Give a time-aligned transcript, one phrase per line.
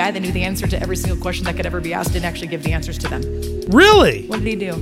[0.00, 2.24] guy that knew the answer to every single question that could ever be asked didn't
[2.24, 3.20] actually give the answers to them.
[3.68, 4.26] Really?
[4.28, 4.72] What did he do?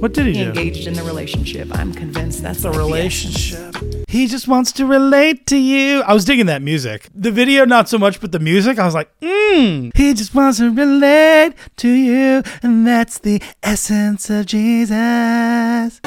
[0.00, 0.48] What did he, He do?
[0.48, 1.68] engaged in the relationship.
[1.78, 3.76] I'm convinced that's the like relationship.
[4.08, 6.00] He just wants to relate to you.
[6.02, 7.08] I was digging that music.
[7.14, 9.94] The video, not so much, but the music, I was like, mmm.
[9.94, 16.00] He just wants to relate to you, and that's the essence of Jesus.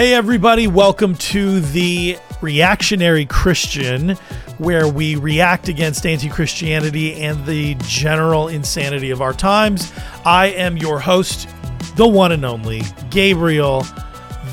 [0.00, 4.12] Hey, everybody, welcome to the Reactionary Christian,
[4.56, 9.92] where we react against anti Christianity and the general insanity of our times.
[10.24, 11.50] I am your host,
[11.96, 13.84] the one and only Gabriel,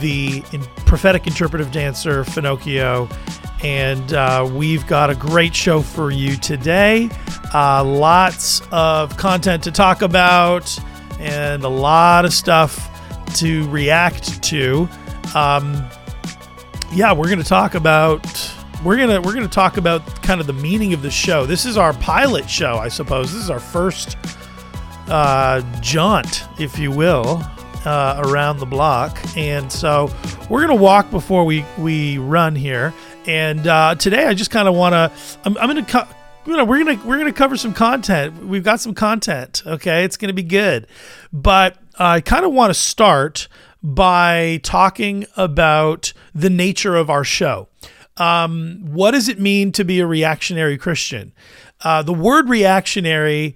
[0.01, 3.09] the in- prophetic interpretive dancer, Finochio.
[3.63, 7.09] And uh, we've got a great show for you today.
[7.53, 10.77] Uh, lots of content to talk about
[11.21, 12.93] and a lot of stuff
[13.35, 14.89] to react to.
[15.35, 15.83] Um,
[16.93, 18.25] yeah, we're going to talk about
[18.83, 21.45] we're gonna we're gonna talk about kind of the meaning of the show.
[21.45, 23.33] This is our pilot show, I suppose.
[23.33, 24.17] This is our first
[25.07, 27.41] uh, jaunt, if you will,
[27.85, 30.13] uh, around the block, and so
[30.49, 32.93] we're gonna walk before we we run here.
[33.25, 35.11] And uh, today, I just kind of want to.
[35.43, 35.85] I'm, I'm gonna.
[35.85, 36.07] Co-
[36.45, 38.45] you know, we're gonna we're gonna cover some content.
[38.45, 39.63] We've got some content.
[39.65, 40.87] Okay, it's gonna be good,
[41.33, 43.47] but I kind of want to start
[43.87, 47.69] by talking about the nature of our show.
[48.17, 51.31] Um, what does it mean to be a reactionary Christian?
[51.81, 53.55] Uh, the word reactionary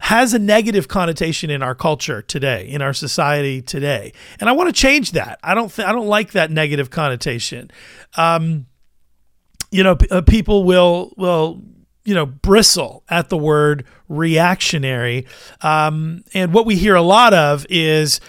[0.00, 4.68] has a negative connotation in our culture today, in our society today, and I want
[4.68, 5.38] to change that.
[5.42, 7.70] I don't th- I don't like that negative connotation.
[8.16, 8.66] Um,
[9.70, 11.62] you know, p- uh, people will will
[12.04, 15.26] you know bristle at the word reactionary,
[15.62, 18.20] um, and what we hear a lot of is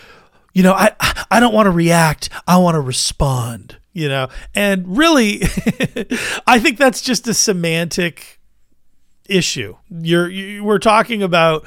[0.54, 0.92] you know, I
[1.30, 2.30] I don't want to react.
[2.48, 3.78] I want to respond.
[3.94, 5.42] You know, and really,
[6.48, 8.40] I think that's just a semantic
[9.28, 9.76] issue.
[9.90, 11.66] You're you, we're talking about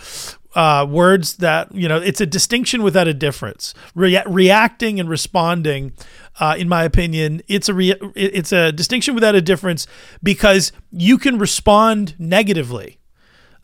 [0.55, 3.75] uh, words that you know it's a distinction without a difference.
[3.95, 5.93] Rea- reacting and responding,
[6.41, 9.87] uh, in my opinion, it's a rea- it's a distinction without a difference
[10.23, 13.01] because you can respond negatively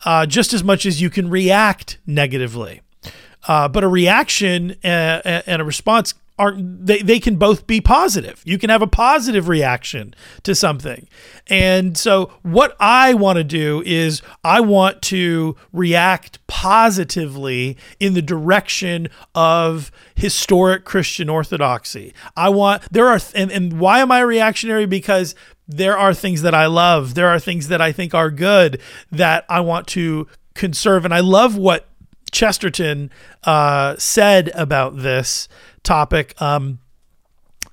[0.04, 2.80] uh, just as much as you can react negatively.
[3.48, 8.40] Uh, but a reaction and, and a response are they, they can both be positive.
[8.46, 11.06] You can have a positive reaction to something.
[11.48, 18.22] And so what I want to do is I want to react positively in the
[18.22, 22.14] direction of historic Christian orthodoxy.
[22.34, 24.86] I want there are and, and why am I reactionary?
[24.86, 25.34] Because
[25.68, 27.14] there are things that I love.
[27.14, 28.80] There are things that I think are good
[29.12, 31.04] that I want to conserve.
[31.04, 31.89] And I love what
[32.30, 33.10] Chesterton
[33.44, 35.48] uh, said about this
[35.82, 36.40] topic.
[36.40, 36.78] Um,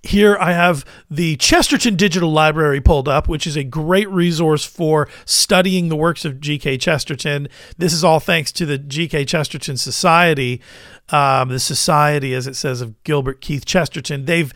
[0.03, 5.09] here I have the Chesterton Digital Library pulled up, which is a great resource for
[5.25, 6.77] studying the works of G.K.
[6.77, 7.49] Chesterton.
[7.77, 9.25] This is all thanks to the G.K.
[9.25, 10.61] Chesterton Society,
[11.09, 14.25] um, the Society, as it says, of Gilbert Keith Chesterton.
[14.25, 14.53] They've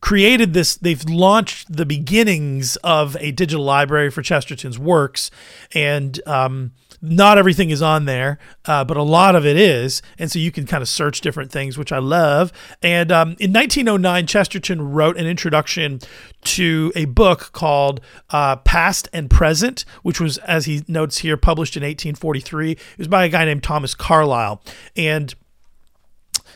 [0.00, 5.30] created this they've launched the beginnings of a digital library for chesterton's works
[5.74, 10.30] and um, not everything is on there uh, but a lot of it is and
[10.30, 12.52] so you can kind of search different things which i love.
[12.80, 16.00] And um, in 1909 chesterton wrote an introduction
[16.44, 21.76] to a book called uh, past and present which was as he notes here published
[21.76, 24.62] in 1843 it was by a guy named thomas carlyle.
[24.96, 25.34] And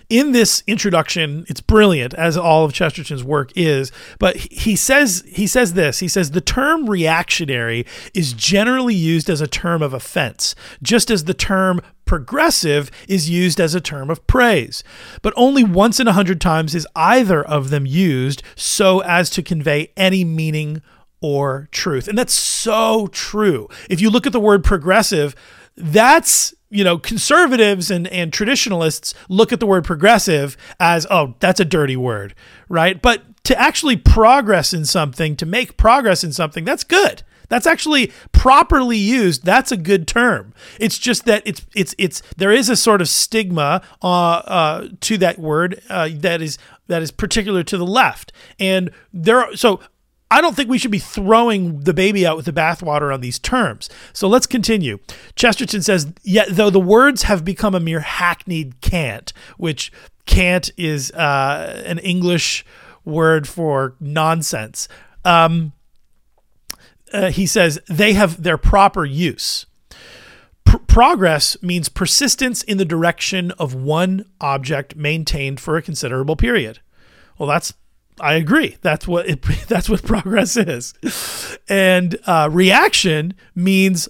[0.09, 5.47] in this introduction it's brilliant as all of chesterton's work is but he says he
[5.47, 5.99] says this.
[5.99, 11.25] He says the term reactionary is generally used as a term of offense just as
[11.25, 14.85] the term progressive is used as a term of praise.
[15.23, 19.43] But only once in a hundred times is either of them used so as to
[19.43, 20.83] convey any meaning
[21.21, 22.07] or truth.
[22.07, 23.69] And that's so true.
[23.91, 25.35] If you look at the word progressive
[25.77, 31.61] that's you know conservatives and and traditionalists look at the word progressive as oh that's
[31.61, 32.35] a dirty word
[32.69, 33.01] right?
[33.01, 37.23] But to actually progress in something to make progress in something that's good.
[37.49, 39.45] That's actually properly used.
[39.45, 40.53] That's a good term.
[40.81, 45.19] It's just that it's it's it's there is a sort of stigma uh, uh, to
[45.19, 46.59] that word uh, that is
[46.89, 48.33] that is particular to the left.
[48.59, 49.79] And there are so
[50.31, 53.39] I don't think we should be throwing the baby out with the bathwater on these
[53.39, 53.89] terms.
[54.13, 54.99] So let's continue.
[55.37, 59.93] Chesterton says, Yet though the words have become a mere hackneyed cant, which
[60.27, 62.65] cant is uh, an English
[63.05, 64.89] word for nonsense,
[65.25, 65.73] um,
[67.13, 69.67] uh, he says they have their proper use.
[70.65, 76.81] Pr- progress means persistence in the direction of one object maintained for a considerable period.
[77.39, 77.75] Well, that's
[78.21, 78.77] I agree.
[78.81, 80.95] That's what it, that's what progress is.
[81.69, 84.09] And uh, reaction means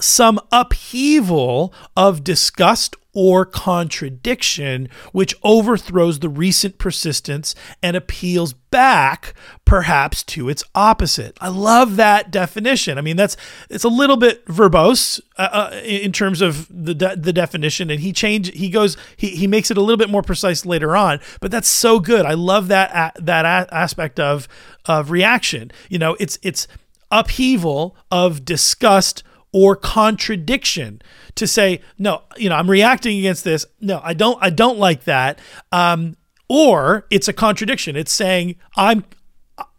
[0.00, 9.34] some upheaval of disgust or contradiction, which overthrows the recent persistence and appeals back,
[9.66, 11.36] perhaps, to its opposite.
[11.40, 12.96] I love that definition.
[12.96, 13.36] I mean, that's
[13.68, 18.00] it's a little bit verbose uh, uh, in terms of the de- the definition, and
[18.00, 21.20] he change he goes he he makes it a little bit more precise later on.
[21.40, 22.24] But that's so good.
[22.24, 24.48] I love that a- that a- aspect of
[24.86, 25.70] of reaction.
[25.90, 26.66] You know, it's it's
[27.10, 31.02] upheaval of disgust or contradiction
[31.34, 33.66] to say no you know i'm reacting against this.
[33.80, 35.38] No i don't i don't like that.
[35.70, 36.16] Um,
[36.48, 37.96] or it's a contradiction.
[37.96, 39.04] It's saying i'm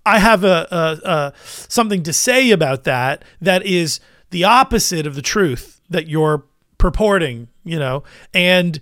[0.06, 4.00] i have a, a, a something to say about that that is
[4.32, 6.46] the opposite of the truth that you're
[6.78, 8.04] purporting you know
[8.34, 8.82] and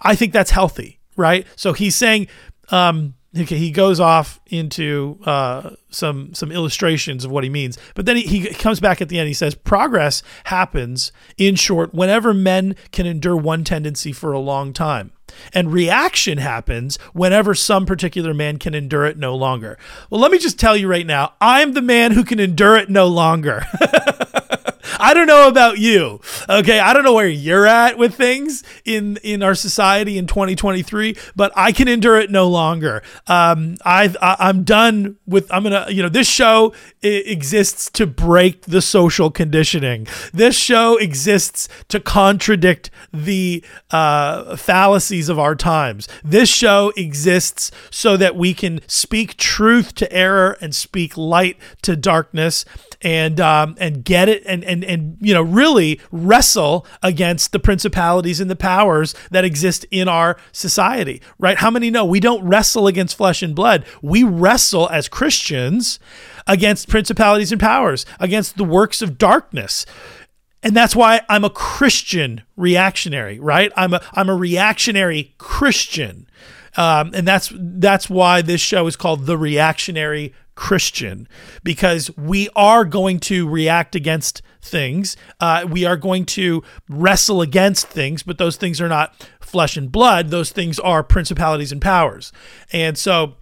[0.00, 1.46] i think that's healthy right?
[1.56, 2.28] So he's saying
[2.70, 8.04] um, Okay, he goes off into uh, some some illustrations of what he means, but
[8.04, 9.26] then he, he comes back at the end.
[9.26, 14.74] He says, "Progress happens, in short, whenever men can endure one tendency for a long
[14.74, 15.12] time."
[15.54, 19.78] And reaction happens whenever some particular man can endure it no longer.
[20.10, 22.90] Well, let me just tell you right now, I'm the man who can endure it
[22.90, 23.64] no longer.
[25.02, 26.20] I don't know about you.
[26.48, 31.16] Okay, I don't know where you're at with things in in our society in 2023,
[31.34, 33.02] but I can endure it no longer.
[33.26, 35.52] Um, I've I, I'm done with.
[35.52, 35.86] I'm gonna.
[35.88, 36.72] You know, this show
[37.02, 40.06] exists to break the social conditioning.
[40.32, 46.08] This show exists to contradict the uh, fallacies of our times.
[46.22, 51.96] This show exists so that we can speak truth to error and speak light to
[51.96, 52.64] darkness
[53.02, 58.40] and um, and get it and and and you know really wrestle against the principalities
[58.40, 61.20] and the powers that exist in our society.
[61.38, 61.58] Right?
[61.58, 63.84] How many know we don't wrestle against flesh and blood?
[64.02, 65.98] We wrestle as Christians
[66.46, 69.86] against principalities and powers, against the works of darkness.
[70.62, 73.72] And that's why I'm a Christian reactionary, right?
[73.76, 76.28] I'm a I'm a reactionary Christian.
[76.76, 81.28] Um, and that's that's why this show is called the reactionary Christian
[81.62, 85.16] because we are going to react against things.
[85.40, 89.90] Uh, we are going to wrestle against things, but those things are not flesh and
[89.90, 90.28] blood.
[90.28, 92.32] Those things are principalities and powers.
[92.72, 93.34] And so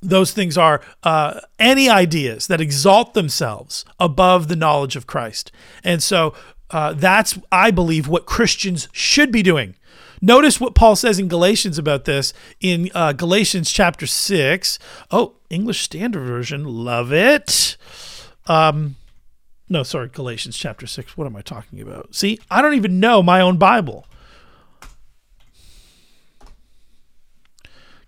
[0.00, 5.52] those things are uh, any ideas that exalt themselves above the knowledge of Christ.
[5.84, 6.34] And so
[6.70, 9.76] uh, that's, I believe, what Christians should be doing.
[10.24, 14.78] Notice what Paul says in Galatians about this in uh, Galatians chapter 6.
[15.10, 16.64] Oh, English Standard Version.
[16.64, 17.76] Love it.
[18.46, 18.94] Um,
[19.68, 21.16] no, sorry, Galatians chapter 6.
[21.16, 22.14] What am I talking about?
[22.14, 24.06] See, I don't even know my own Bible.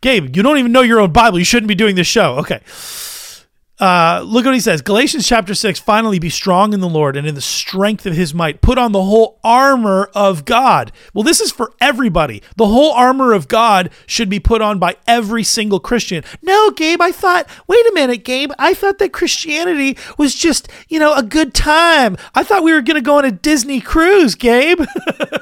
[0.01, 1.41] Gabe, you don't even know your own Bible.
[1.41, 2.37] You shouldn't be doing this show.
[2.37, 2.61] Okay.
[3.81, 7.27] Uh, look what he says Galatians chapter 6 finally be strong in the Lord and
[7.27, 8.61] in the strength of his might.
[8.61, 10.93] Put on the whole armor of God.
[11.13, 12.41] Well, this is for everybody.
[12.57, 16.23] The whole armor of God should be put on by every single Christian.
[16.41, 21.01] No, Gabe, I thought, wait a minute, Gabe, I thought that Christianity was just, you
[21.01, 22.17] know, a good time.
[22.33, 24.83] I thought we were going to go on a Disney cruise, Gabe.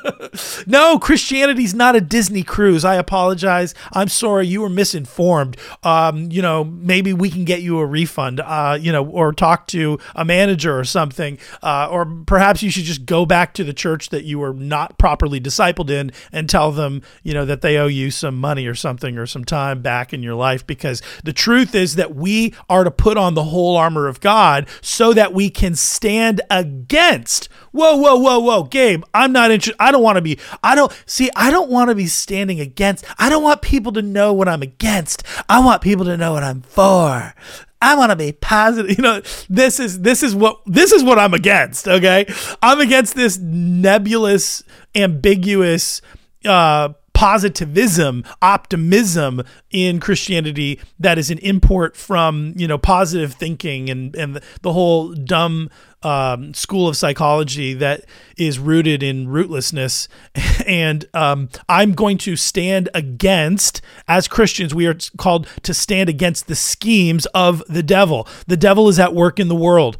[0.66, 2.82] no, Christianity's not a Disney cruise.
[2.82, 3.74] I apologize.
[3.92, 4.46] I'm sorry.
[4.46, 5.58] You were misinformed.
[5.82, 9.32] Um, you know, maybe we can get you a refund refund, uh, you know, or
[9.32, 13.64] talk to a manager or something, uh, or perhaps you should just go back to
[13.64, 17.62] the church that you were not properly discipled in and tell them, you know, that
[17.62, 20.66] they owe you some money or something or some time back in your life.
[20.66, 24.68] Because the truth is that we are to put on the whole armor of God
[24.80, 27.48] so that we can stand against.
[27.72, 29.80] Whoa, whoa, whoa, whoa, Gabe, I'm not interested.
[29.80, 33.04] I don't want to be, I don't, see, I don't want to be standing against.
[33.18, 35.22] I don't want people to know what I'm against.
[35.48, 37.34] I want people to know what I'm for.
[37.82, 38.96] I want to be positive.
[38.96, 41.88] You know, this is this is what this is what I'm against.
[41.88, 42.26] Okay,
[42.62, 44.62] I'm against this nebulous,
[44.94, 46.00] ambiguous.
[46.44, 54.16] Uh, positivism, optimism in Christianity that is an import from you know positive thinking and
[54.16, 55.70] and the whole dumb
[56.02, 58.04] um, school of psychology that
[58.36, 60.08] is rooted in rootlessness.
[60.64, 66.46] And um, I'm going to stand against, as Christians, we are called to stand against
[66.46, 68.28] the schemes of the devil.
[68.46, 69.98] The devil is at work in the world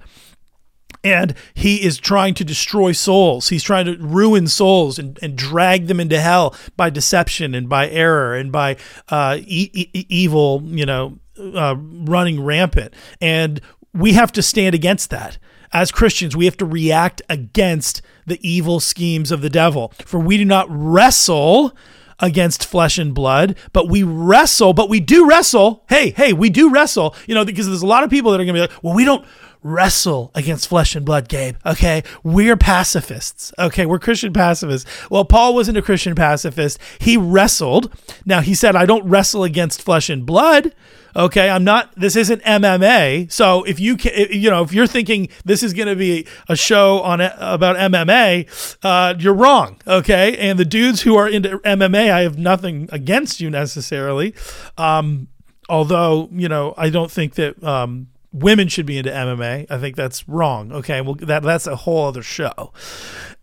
[1.05, 3.49] and he is trying to destroy souls.
[3.49, 7.89] He's trying to ruin souls and, and drag them into hell by deception and by
[7.89, 8.77] error and by
[9.09, 12.95] uh, e- e- evil, you know, uh, running rampant.
[13.21, 13.61] And
[13.93, 15.39] we have to stand against that.
[15.73, 19.93] As Christians, we have to react against the evil schemes of the devil.
[20.05, 21.75] For we do not wrestle
[22.19, 25.85] against flesh and blood, but we wrestle, but we do wrestle.
[25.89, 28.45] Hey, hey, we do wrestle, you know, because there's a lot of people that are
[28.45, 29.25] going to be like, well, we don't
[29.63, 31.57] wrestle against flesh and blood, Gabe.
[31.65, 32.03] Okay.
[32.23, 33.53] We're pacifists.
[33.59, 33.87] Okay.
[33.87, 34.89] We're Christian pacifists.
[35.11, 36.79] Well, Paul wasn't a Christian pacifist.
[37.01, 37.93] He wrestled.
[38.25, 40.75] Now, he said, I don't wrestle against flesh and blood.
[41.15, 41.49] Okay.
[41.51, 43.31] I'm not, this isn't MMA.
[43.31, 46.57] So if you can, you know, if you're thinking this is going to be a
[46.57, 49.79] show on about MMA, uh, you're wrong.
[49.87, 50.37] Okay.
[50.39, 54.35] And the dudes who are into MMA, I have nothing against you necessarily.
[54.79, 55.29] Um,
[55.69, 59.67] although, you know, I don't think that, um, women should be into MMA.
[59.71, 60.73] I think that's wrong.
[60.73, 62.73] Okay, well that that's a whole other show.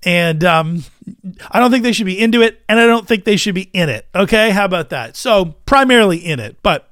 [0.03, 0.83] And um,
[1.51, 3.69] I don't think they should be into it, and I don't think they should be
[3.73, 4.07] in it.
[4.15, 5.15] Okay, how about that?
[5.15, 6.88] So primarily in it, but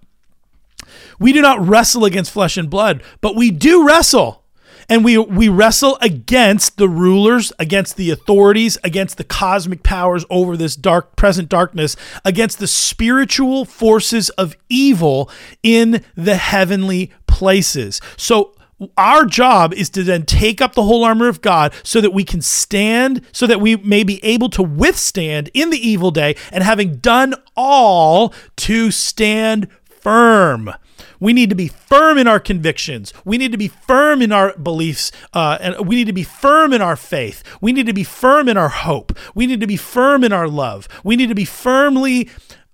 [1.19, 4.43] we do not wrestle against flesh and blood, but we do wrestle
[4.89, 10.55] and we we wrestle against the rulers against the authorities against the cosmic powers over
[10.55, 15.29] this dark present darkness against the spiritual forces of evil
[15.61, 18.53] in the heavenly places so
[18.95, 22.23] our job is to then take up the whole armor of God so that we
[22.23, 26.63] can stand, so that we may be able to withstand in the evil day, and
[26.63, 30.71] having done all to stand firm.
[31.19, 33.13] We need to be firm in our convictions.
[33.25, 36.73] We need to be firm in our beliefs, uh, and we need to be firm
[36.73, 37.43] in our faith.
[37.61, 39.17] We need to be firm in our hope.
[39.35, 40.87] We need to be firm in our love.
[41.03, 42.29] We need to be firmly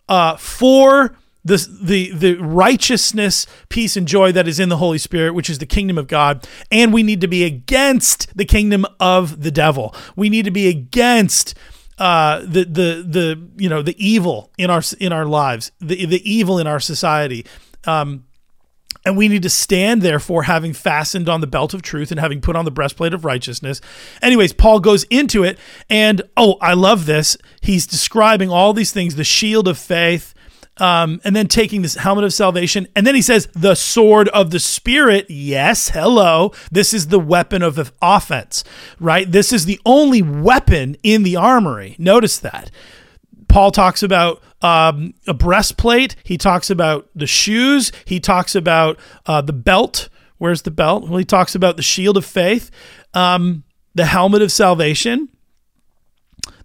[0.09, 5.33] uh, for the, the the righteousness, peace, and joy that is in the Holy Spirit,
[5.33, 9.43] which is the kingdom of God, and we need to be against the kingdom of
[9.43, 9.93] the devil.
[10.15, 11.53] We need to be against
[11.97, 16.29] uh, the the the you know the evil in our in our lives, the the
[16.29, 17.45] evil in our society.
[17.85, 18.23] Um,
[19.05, 22.41] and we need to stand, therefore, having fastened on the belt of truth and having
[22.41, 23.81] put on the breastplate of righteousness.
[24.22, 25.57] Anyways, Paul goes into it,
[25.89, 27.38] and oh, I love this.
[27.62, 30.33] He's describing all these things the shield of faith,
[30.77, 32.88] um, and then taking this helmet of salvation.
[32.95, 35.27] And then he says, the sword of the Spirit.
[35.29, 36.51] Yes, hello.
[36.72, 38.63] This is the weapon of offense,
[39.00, 39.31] right?
[39.31, 41.95] This is the only weapon in the armory.
[42.00, 42.72] Notice that.
[43.53, 46.15] Paul talks about um, a breastplate.
[46.24, 47.91] He talks about the shoes.
[48.03, 50.10] He talks about uh, the belt.
[50.39, 51.07] Where's the belt?
[51.07, 52.72] Well, he talks about the shield of faith,
[53.13, 55.29] um, the helmet of salvation.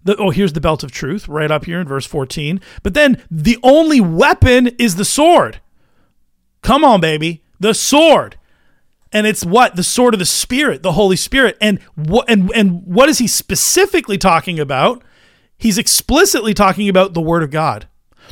[0.03, 2.59] The, oh, here's the belt of truth right up here in verse 14.
[2.81, 5.59] But then the only weapon is the sword.
[6.63, 7.43] Come on, baby.
[7.59, 8.39] The sword.
[9.11, 9.75] And it's what?
[9.75, 11.55] The sword of the Spirit, the Holy Spirit.
[11.61, 15.03] And what and, and what is he specifically talking about?
[15.59, 17.87] He's explicitly talking about the Word of God.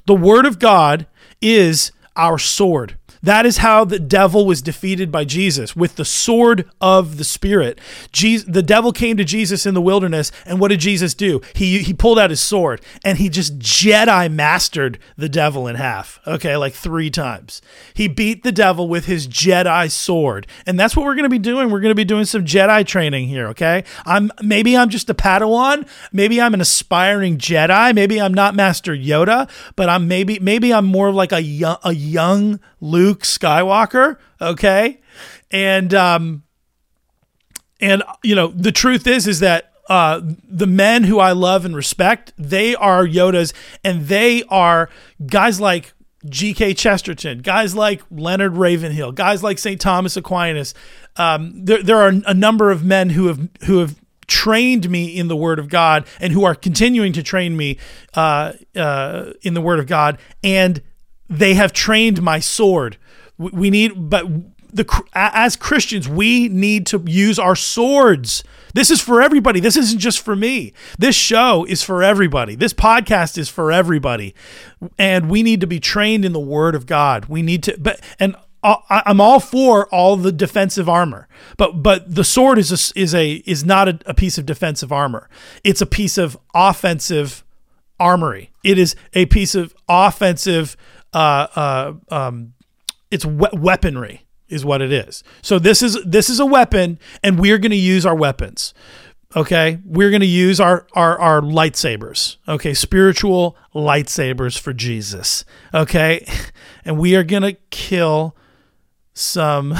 [0.07, 1.05] The Word of God
[1.39, 2.96] is our sword.
[3.21, 7.79] That is how the devil was defeated by Jesus with the sword of the Spirit.
[8.11, 11.41] Jesus, the devil came to Jesus in the wilderness, and what did Jesus do?
[11.53, 16.19] He he pulled out his sword and he just Jedi mastered the devil in half.
[16.27, 17.61] Okay, like three times.
[17.93, 21.39] He beat the devil with his Jedi sword, and that's what we're going to be
[21.39, 21.69] doing.
[21.69, 23.47] We're going to be doing some Jedi training here.
[23.47, 28.55] Okay, I'm maybe I'm just a Padawan, maybe I'm an aspiring Jedi, maybe I'm not
[28.55, 31.37] Master Yoda, but I'm maybe maybe I'm more like a
[31.83, 35.01] a young Luke Skywalker, okay?
[35.51, 36.43] And um
[37.79, 41.75] and you know, the truth is is that uh, the men who I love and
[41.75, 43.53] respect, they are Yodas,
[43.83, 44.89] and they are
[45.25, 45.93] guys like
[46.27, 46.73] G.K.
[46.73, 49.79] Chesterton, guys like Leonard Ravenhill, guys like St.
[49.79, 50.73] Thomas Aquinas.
[51.15, 53.95] Um, there, there are a number of men who have who have
[54.27, 57.77] trained me in the Word of God and who are continuing to train me
[58.13, 60.81] uh, uh, in the Word of God, and
[61.29, 62.97] they have trained my sword.
[63.37, 64.25] We need, but
[64.73, 68.43] the as Christians, we need to use our swords.
[68.73, 69.59] This is for everybody.
[69.59, 70.73] This isn't just for me.
[70.97, 72.55] This show is for everybody.
[72.55, 74.35] This podcast is for everybody,
[74.97, 77.25] and we need to be trained in the Word of God.
[77.25, 82.13] We need to, but and uh, I'm all for all the defensive armor, but but
[82.13, 85.29] the sword is a, is a is not a, a piece of defensive armor.
[85.63, 87.43] It's a piece of offensive
[87.99, 88.51] armory.
[88.63, 90.75] It is a piece of offensive
[91.13, 92.53] uh, uh, um,
[93.11, 95.23] it's we- weaponry is what it is.
[95.41, 98.73] So this is this is a weapon, and we're going to use our weapons.
[99.35, 102.37] Okay, we're going to use our, our our lightsabers.
[102.47, 105.43] Okay, spiritual lightsabers for Jesus.
[105.73, 106.25] Okay,
[106.85, 108.35] and we are going to kill
[109.13, 109.75] some.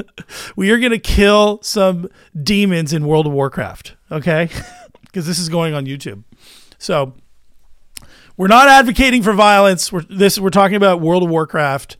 [0.56, 2.08] we are going to kill some
[2.40, 3.94] demons in World of Warcraft.
[4.10, 4.48] Okay,
[5.02, 6.24] because this is going on YouTube.
[6.78, 7.14] So
[8.38, 9.92] we're not advocating for violence.
[9.92, 11.98] We're this we're talking about World of Warcraft,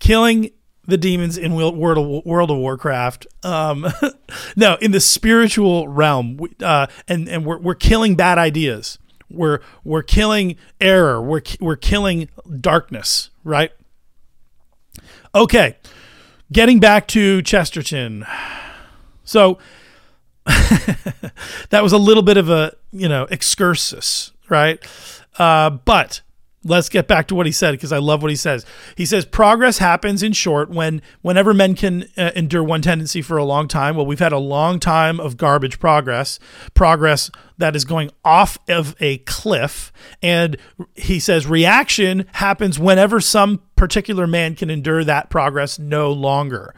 [0.00, 0.50] killing
[0.86, 3.26] the demons in World of, World of Warcraft.
[3.44, 3.86] Um,
[4.56, 8.98] no, in the spiritual realm, uh, and and we're we're killing bad ideas.
[9.30, 11.22] We're we're killing error.
[11.22, 13.70] We're we're killing darkness, right?
[15.34, 15.76] Okay.
[16.50, 18.24] Getting back to Chesterton.
[19.24, 19.58] So
[20.46, 24.84] that was a little bit of a, you know, excursus, right?
[25.38, 26.22] Uh, but
[26.64, 28.64] let's get back to what he said because I love what he says.
[28.96, 33.36] He says progress happens in short when whenever men can uh, endure one tendency for
[33.36, 33.96] a long time.
[33.96, 36.38] Well, we've had a long time of garbage progress,
[36.72, 40.56] progress that is going off of a cliff, and
[40.94, 46.74] he says reaction happens whenever some particular man can endure that progress no longer.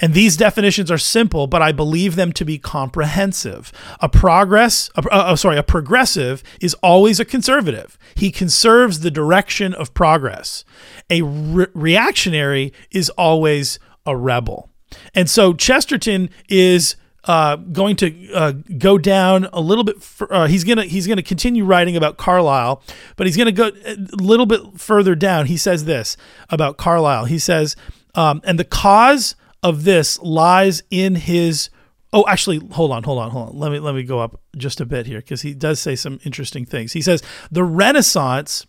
[0.00, 3.72] And these definitions are simple, but I believe them to be comprehensive.
[4.00, 7.98] A progress, a, uh, uh, sorry, a progressive is always a conservative.
[8.14, 10.64] He conserves the direction of progress.
[11.10, 14.70] A re- reactionary is always a rebel.
[15.14, 19.96] And so Chesterton is uh, going to uh, go down a little bit.
[20.30, 22.82] uh, he's gonna he's gonna continue writing about Carlyle,
[23.16, 25.46] but he's gonna go a little bit further down.
[25.46, 26.16] He says this
[26.50, 27.24] about Carlyle.
[27.24, 27.76] He says,
[28.14, 31.70] um, and the cause of this lies in his
[32.16, 33.58] Oh, actually, hold on, hold on, hold on.
[33.58, 36.20] Let me let me go up just a bit here because he does say some
[36.24, 36.92] interesting things.
[36.92, 38.66] He says the Renaissance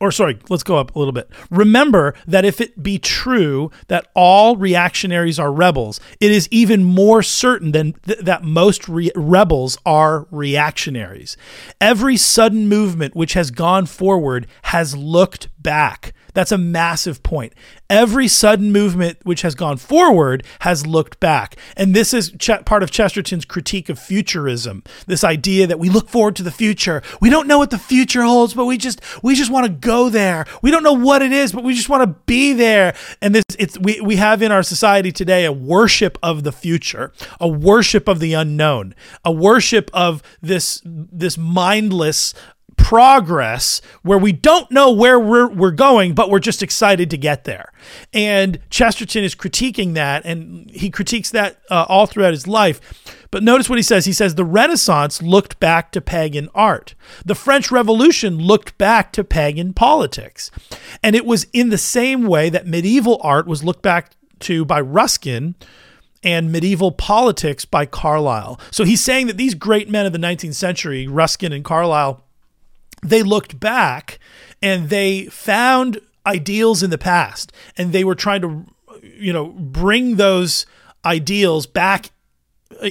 [0.00, 1.28] or sorry, let's go up a little bit.
[1.50, 7.22] Remember that if it be true that all reactionaries are rebels, it is even more
[7.22, 11.36] certain than th- that most re- rebels are reactionaries.
[11.82, 16.14] Every sudden movement which has gone forward has looked back.
[16.34, 17.52] That's a massive point.
[17.88, 21.56] Every sudden movement which has gone forward has looked back.
[21.76, 24.84] And this is ch- part of Chesterton's critique of futurism.
[25.06, 27.02] This idea that we look forward to the future.
[27.20, 30.08] We don't know what the future holds, but we just we just want to go
[30.08, 30.46] there.
[30.62, 32.94] We don't know what it is, but we just want to be there.
[33.20, 37.12] And this it's we we have in our society today a worship of the future,
[37.40, 42.34] a worship of the unknown, a worship of this this mindless
[42.80, 47.44] progress where we don't know where we're, we're going, but we're just excited to get
[47.44, 47.72] there.
[48.12, 52.80] And Chesterton is critiquing that, and he critiques that uh, all throughout his life.
[53.30, 54.06] But notice what he says.
[54.06, 56.94] He says the Renaissance looked back to pagan art.
[57.24, 60.50] The French Revolution looked back to pagan politics.
[61.02, 64.80] And it was in the same way that medieval art was looked back to by
[64.80, 65.54] Ruskin
[66.22, 68.60] and medieval politics by Carlyle.
[68.70, 72.24] So he's saying that these great men of the 19th century, Ruskin and Carlyle,
[73.02, 74.18] they looked back
[74.62, 78.66] and they found ideals in the past and they were trying to
[79.02, 80.66] you know bring those
[81.04, 82.10] ideals back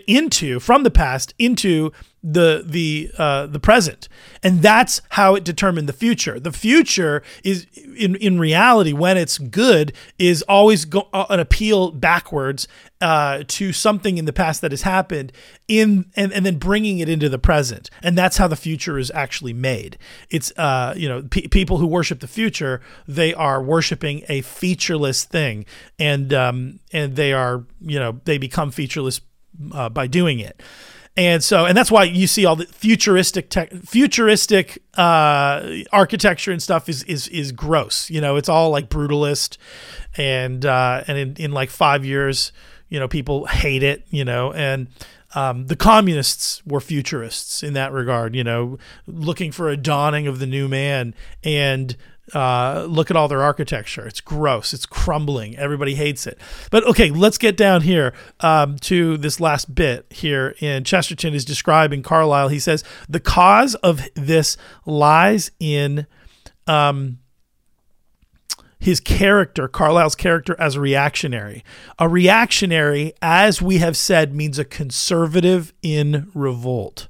[0.08, 1.92] into from the past into
[2.24, 4.10] the the uh, the present,
[4.44, 6.40] and that's how it determined the future.
[6.40, 7.66] The future is
[7.98, 12.68] in in reality when it's good is always go, uh, an appeal backwards
[13.00, 15.32] uh, to something in the past that has happened
[15.70, 19.10] in and, and then bringing it into the present, and that's how the future is
[19.12, 19.98] actually made.
[20.30, 25.24] It's uh, you know pe- people who worship the future they are worshiping a featureless
[25.24, 25.66] thing,
[25.98, 29.22] and um, and they are you know they become featureless
[29.74, 30.62] uh, by doing it
[31.20, 36.64] and so and that's why you see all the futuristic tech, futuristic uh, architecture and
[36.64, 38.10] stuff is is is gross.
[38.10, 39.58] You know, it's all like brutalist,
[40.16, 42.54] and uh, and in, in like five years,
[42.88, 44.06] you know, people hate it.
[44.10, 44.88] You know, and
[45.36, 48.34] um, the communists were futurists in that regard.
[48.34, 51.98] You know, looking for a dawning of the new man and
[52.34, 54.06] uh, look at all their architecture.
[54.08, 54.74] It's gross.
[54.74, 55.58] It's crumbling.
[55.58, 56.40] Everybody hates it.
[56.72, 60.56] But okay, let's get down here um, to this last bit here.
[60.60, 62.50] In Chesterton is describing Carlyle.
[62.50, 66.06] He says the cause of this lies in
[66.68, 67.20] um,
[68.80, 71.64] his character, Carlyle's character as a reactionary.
[71.98, 77.08] A reactionary, as we have said, means a conservative in revolt.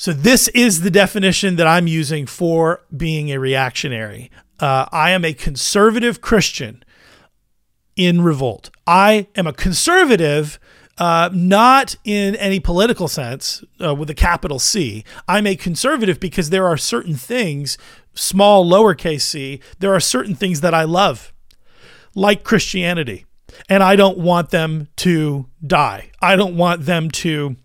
[0.00, 4.30] So this is the definition that I'm using for being a reactionary.
[4.58, 6.82] Uh, I am a conservative Christian
[7.96, 8.70] in revolt.
[8.86, 10.58] I am a conservative,
[10.96, 15.04] uh, not in any political sense uh, with a capital C.
[15.28, 17.76] I'm a conservative because there are certain things,
[18.14, 21.30] small lowercase c, there are certain things that I love,
[22.14, 23.26] like Christianity.
[23.68, 26.10] And I don't want them to die.
[26.22, 27.56] I don't want them to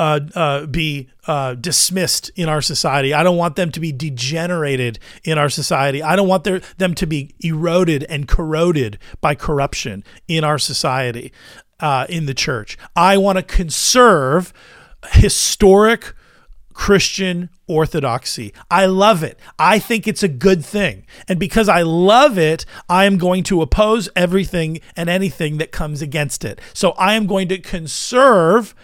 [0.00, 3.12] uh, uh, be uh, dismissed in our society.
[3.12, 6.02] I don't want them to be degenerated in our society.
[6.02, 11.34] I don't want their, them to be eroded and corroded by corruption in our society,
[11.80, 12.78] uh, in the church.
[12.96, 14.54] I want to conserve
[15.12, 16.14] historic
[16.72, 18.54] Christian orthodoxy.
[18.70, 19.38] I love it.
[19.58, 21.04] I think it's a good thing.
[21.28, 26.00] And because I love it, I am going to oppose everything and anything that comes
[26.00, 26.58] against it.
[26.72, 28.74] So I am going to conserve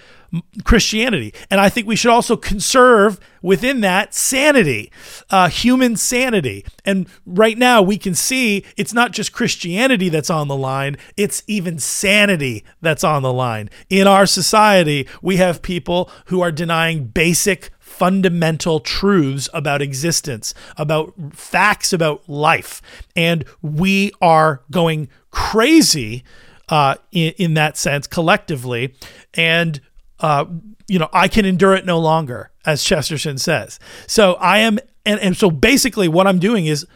[0.64, 1.32] Christianity.
[1.50, 4.90] And I think we should also conserve within that sanity,
[5.30, 6.64] uh, human sanity.
[6.84, 11.42] And right now we can see it's not just Christianity that's on the line, it's
[11.46, 13.70] even sanity that's on the line.
[13.88, 21.14] In our society, we have people who are denying basic fundamental truths about existence, about
[21.32, 22.82] facts about life.
[23.14, 26.24] And we are going crazy
[26.68, 28.94] uh, in, in that sense collectively.
[29.34, 29.80] And,
[30.20, 30.46] uh,
[30.88, 33.79] you know, I can endure it no longer, as Chesterton says.
[34.07, 36.87] So I am, and, and so basically what I'm doing is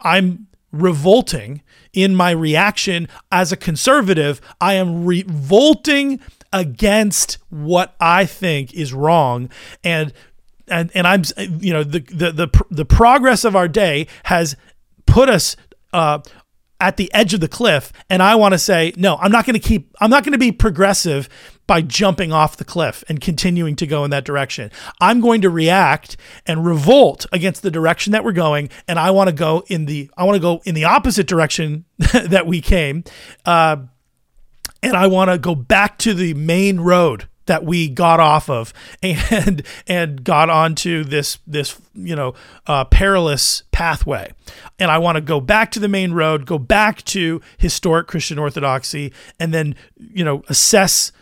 [0.00, 1.62] I'm revolting
[1.92, 4.40] in my reaction as a conservative.
[4.60, 6.20] I am revolting
[6.52, 9.50] against what I think is wrong
[9.82, 10.12] and
[10.68, 11.22] and and I'm
[11.60, 14.56] you know the the the, the progress of our day has
[15.06, 15.56] put us
[15.92, 16.20] uh,
[16.80, 19.54] at the edge of the cliff and I want to say no I'm not going
[19.54, 21.28] to keep I'm not going to be progressive
[21.66, 24.70] by jumping off the cliff and continuing to go in that direction.
[25.00, 29.28] I'm going to react and revolt against the direction that we're going and I want
[29.28, 33.04] to go in the I want to go in the opposite direction that we came
[33.44, 33.76] uh,
[34.82, 38.72] and I want to go back to the main road that we got off of
[39.02, 42.34] and and got onto this this you know
[42.66, 44.32] uh, perilous pathway.
[44.78, 48.38] And i want to go back to the main road go back to historic christian
[48.38, 51.12] orthodoxy and then you know assess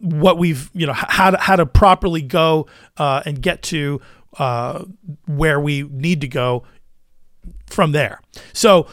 [0.00, 2.66] what we've you know how to, how to properly go
[2.98, 4.00] uh, and get to
[4.38, 4.84] uh,
[5.26, 6.64] where we need to go
[7.66, 8.20] from there.
[8.52, 8.86] So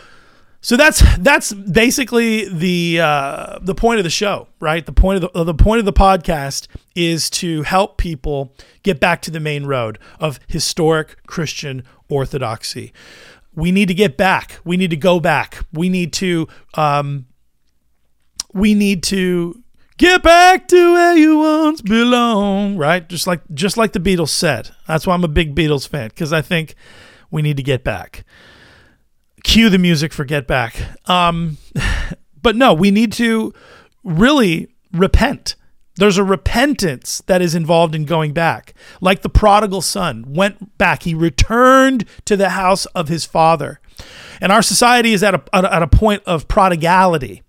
[0.64, 4.86] so that's that's basically the uh, the point of the show, right?
[4.86, 9.24] The point of the the point of the podcast is to help people get back
[9.24, 12.94] to the main road of historic Christian orthodoxy.
[13.56, 14.60] We need to get back.
[14.64, 15.66] We need to go back.
[15.74, 17.26] We need to um,
[18.54, 19.64] we need to
[19.98, 23.10] get back to where you once belong, right?
[23.10, 24.70] Just like just like the Beatles said.
[24.88, 26.76] That's why I'm a big Beatles fan because I think
[27.32, 28.26] we need to get back
[29.44, 30.76] cue the music for Get Back.
[31.10, 31.58] Um,
[32.42, 33.54] but no, we need to
[34.04, 35.56] really repent.
[35.98, 38.74] There's a repentance that is involved in going back.
[39.02, 43.80] Like the prodigal son went back, he returned to the house of his father.
[44.40, 47.44] And our society is at a, at a point of prodigality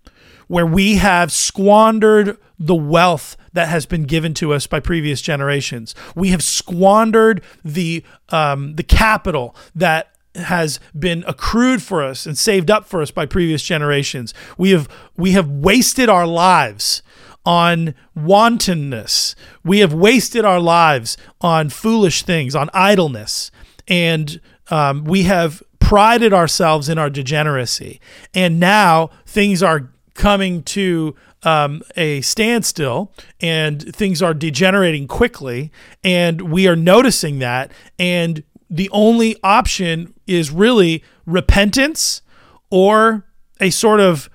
[0.49, 5.95] where we have squandered the wealth that has been given to us by previous generations.
[6.15, 12.71] We have squandered the um, the capital that has been accrued for us and saved
[12.71, 14.33] up for us by previous generations.
[14.57, 17.03] We have we have wasted our lives
[17.45, 19.35] on wantonness.
[19.65, 23.51] We have wasted our lives on foolish things, on idleness,
[23.89, 24.41] and
[24.71, 28.01] um, we have prided ourselves in our degeneracy.
[28.33, 35.73] And now things are coming to um, a standstill and things are degenerating quickly
[36.05, 42.23] and we are noticing that and the only option is really repentance
[42.71, 43.27] or
[43.61, 44.31] a sort of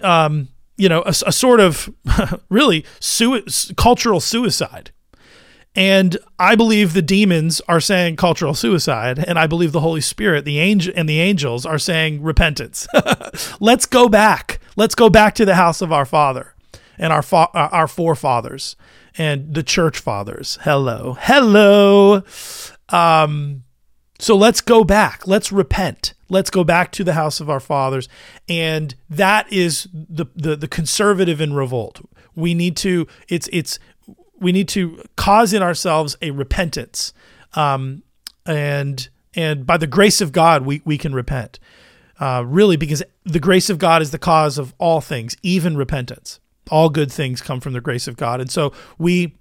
[0.00, 1.92] um, you know a, a sort of
[2.48, 3.44] really su-
[3.76, 4.92] cultural suicide.
[5.74, 10.44] And i believe the demons are saying cultural suicide and i believe the holy spirit
[10.44, 12.86] the angel and the angels are saying repentance.
[13.60, 14.60] Let's go back.
[14.76, 16.54] Let's go back to the house of our father
[16.96, 18.76] and our fa- uh, our forefathers
[19.18, 20.58] and the church fathers.
[20.62, 21.16] Hello.
[21.20, 22.22] Hello
[22.88, 23.64] um,
[24.18, 25.26] so let's go back.
[25.26, 26.14] Let's repent.
[26.28, 28.08] Let's go back to the house of our fathers.
[28.48, 32.00] And that is the, the, the conservative in revolt.
[32.34, 33.78] We need to, it's, it's,
[34.40, 37.12] we need to cause in ourselves a repentance.
[37.54, 38.02] Um,
[38.44, 41.58] and, and by the grace of God, we, we can repent.
[42.20, 46.40] Uh, really, because the grace of God is the cause of all things, even repentance.
[46.70, 48.40] All good things come from the grace of God.
[48.40, 49.37] And so we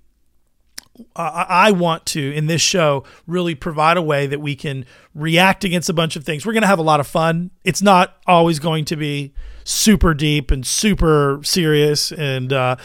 [1.15, 5.89] I want to in this show really provide a way that we can react against
[5.89, 6.45] a bunch of things.
[6.45, 7.51] We're going to have a lot of fun.
[7.63, 9.33] It's not always going to be
[9.63, 12.77] super deep and super serious, and uh,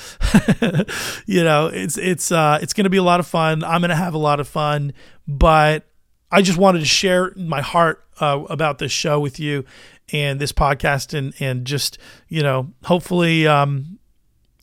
[1.27, 3.63] you know, it's it's uh, it's going to be a lot of fun.
[3.65, 4.93] I'm going to have a lot of fun,
[5.27, 5.87] but
[6.31, 9.65] I just wanted to share my heart uh, about this show with you
[10.13, 11.99] and this podcast, and and just
[12.29, 13.99] you know, hopefully, um,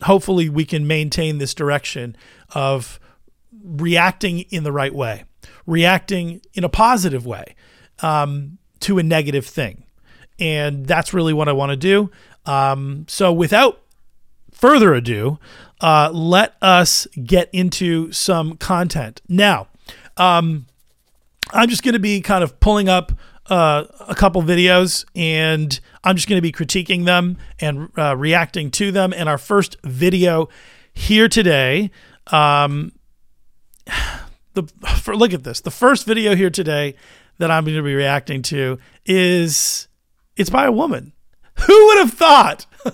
[0.02, 2.18] hopefully, we can maintain this direction
[2.54, 3.00] of
[3.64, 5.26] reacting in the right way,
[5.66, 7.56] reacting in a positive way
[8.02, 9.84] um, to a negative thing.
[10.40, 12.12] And that's really what I want to do.
[12.46, 13.82] Um, so, without
[14.52, 15.40] further ado,
[15.82, 19.22] uh, let us get into some content.
[19.28, 19.68] Now,
[20.18, 20.66] um,
[21.52, 23.12] I'm just going to be kind of pulling up
[23.48, 28.72] uh, a couple videos and I'm just going to be critiquing them and uh, reacting
[28.72, 29.14] to them.
[29.14, 30.50] And our first video
[30.94, 31.92] here today
[32.32, 32.92] Um,
[34.54, 34.64] the
[35.02, 35.62] for, look at this.
[35.62, 36.96] The first video here today
[37.38, 39.88] that I'm going to be reacting to is
[40.36, 41.14] it's by a woman.
[41.68, 42.66] Who would have thought?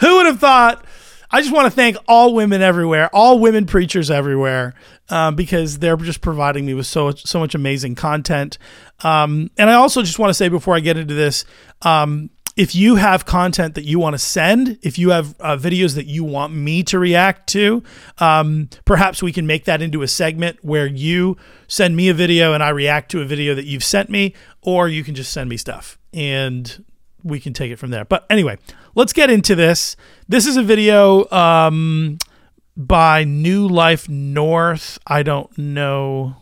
[0.00, 0.84] Who would have thought?
[1.30, 4.74] I just want to thank all women everywhere, all women preachers everywhere,
[5.10, 8.56] um, because they're just providing me with so so much amazing content.
[9.00, 11.44] Um, and I also just want to say before I get into this,
[11.82, 15.94] um, if you have content that you want to send, if you have uh, videos
[15.94, 17.84] that you want me to react to,
[18.18, 21.36] um, perhaps we can make that into a segment where you
[21.68, 24.88] send me a video and I react to a video that you've sent me, or
[24.88, 26.84] you can just send me stuff and
[27.22, 28.04] we can take it from there.
[28.04, 28.58] But anyway,
[28.96, 29.94] let's get into this.
[30.28, 32.18] This is a video um,
[32.76, 34.98] by New Life North.
[35.06, 36.34] I don't know.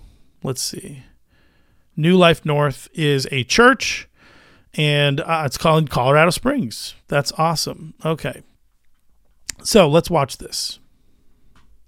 [0.42, 1.02] Let's see.
[1.94, 4.05] New Life North is a church
[4.76, 6.94] and uh, it's called Colorado Springs.
[7.08, 7.94] That's awesome.
[8.04, 8.42] Okay.
[9.62, 10.78] So let's watch this.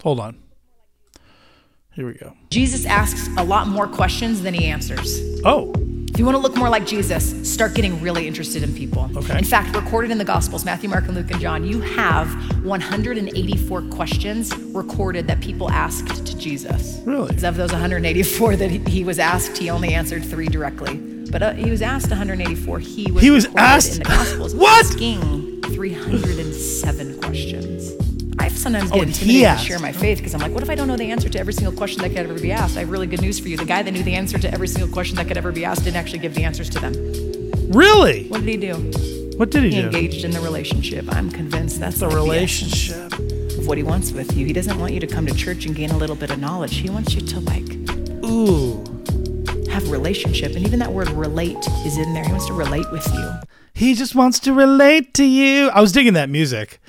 [0.02, 0.38] Hold on.
[1.94, 2.34] Here we go.
[2.50, 5.20] Jesus asks a lot more questions than he answers.
[5.44, 5.72] Oh,
[6.08, 9.10] If you want to look more like Jesus, start getting really interested in people.
[9.16, 9.36] Okay.
[9.36, 12.28] In fact, recorded in the Gospels, Matthew, Mark, and Luke, and John, you have
[12.64, 17.00] 184 questions recorded that people asked to Jesus.
[17.04, 17.30] Really?
[17.44, 21.00] Of those 184 that he- he was asked, he only answered three directly.
[21.30, 22.78] But uh, he was asked 184.
[22.78, 24.84] He was He was asked- in the Gospels What?
[24.86, 27.92] asking 307 questions.
[28.40, 30.70] I sometimes Oh, get he intimidated to share my faith because I'm like, what if
[30.70, 32.76] I don't know the answer to every single question that could ever be asked?
[32.76, 33.56] I have really good news for you.
[33.56, 35.84] The guy that knew the answer to every single question that could ever be asked
[35.84, 36.92] didn't actually give the answers to them.
[37.72, 38.26] really?
[38.28, 38.74] What did he do?
[39.36, 39.86] What did he He do?
[39.86, 41.04] engaged in the relationship.
[41.14, 43.12] I'm convinced that's The relationship.
[43.12, 44.46] essence of what he wants with you.
[44.46, 46.76] He doesn't want you to come to church and gain a little bit of knowledge.
[46.76, 47.64] He wants you to like
[48.24, 48.82] Ooh.
[49.78, 52.24] Have relationship, and even that word relate is in there.
[52.24, 53.30] He wants to relate with you.
[53.74, 55.68] He just wants to relate to you.
[55.68, 56.80] I was digging that music.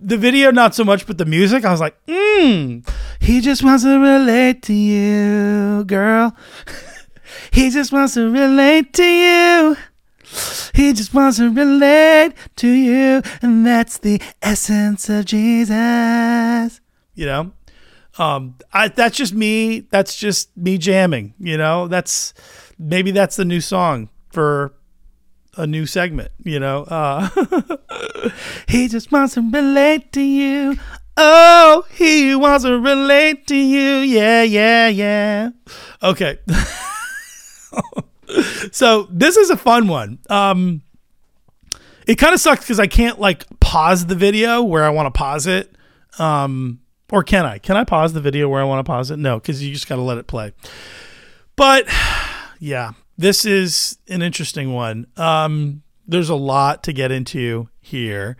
[0.00, 2.88] The video, not so much, but the music, I was like, mmm.
[3.20, 6.34] He just wants to relate to you, girl.
[7.52, 9.76] he just wants to relate to you.
[10.74, 13.22] He just wants to relate to you.
[13.42, 16.80] And that's the essence of Jesus.
[17.14, 17.52] You know?
[18.18, 19.80] Um, I, that's just me.
[19.80, 21.34] That's just me jamming.
[21.38, 22.34] You know, that's
[22.78, 24.74] maybe that's the new song for
[25.56, 26.30] a new segment.
[26.42, 27.28] You know, uh,
[28.68, 30.76] he just wants to relate to you.
[31.16, 33.98] Oh, he wants to relate to you.
[33.98, 35.50] Yeah, yeah, yeah.
[36.02, 36.38] Okay.
[38.72, 40.18] so this is a fun one.
[40.28, 40.82] Um,
[42.06, 45.18] it kind of sucks because I can't like pause the video where I want to
[45.18, 45.74] pause it.
[46.18, 46.79] Um,
[47.10, 47.58] or can I?
[47.58, 49.18] Can I pause the video where I want to pause it?
[49.18, 50.52] No, because you just got to let it play.
[51.56, 51.86] But
[52.58, 55.06] yeah, this is an interesting one.
[55.16, 58.36] Um, there's a lot to get into here,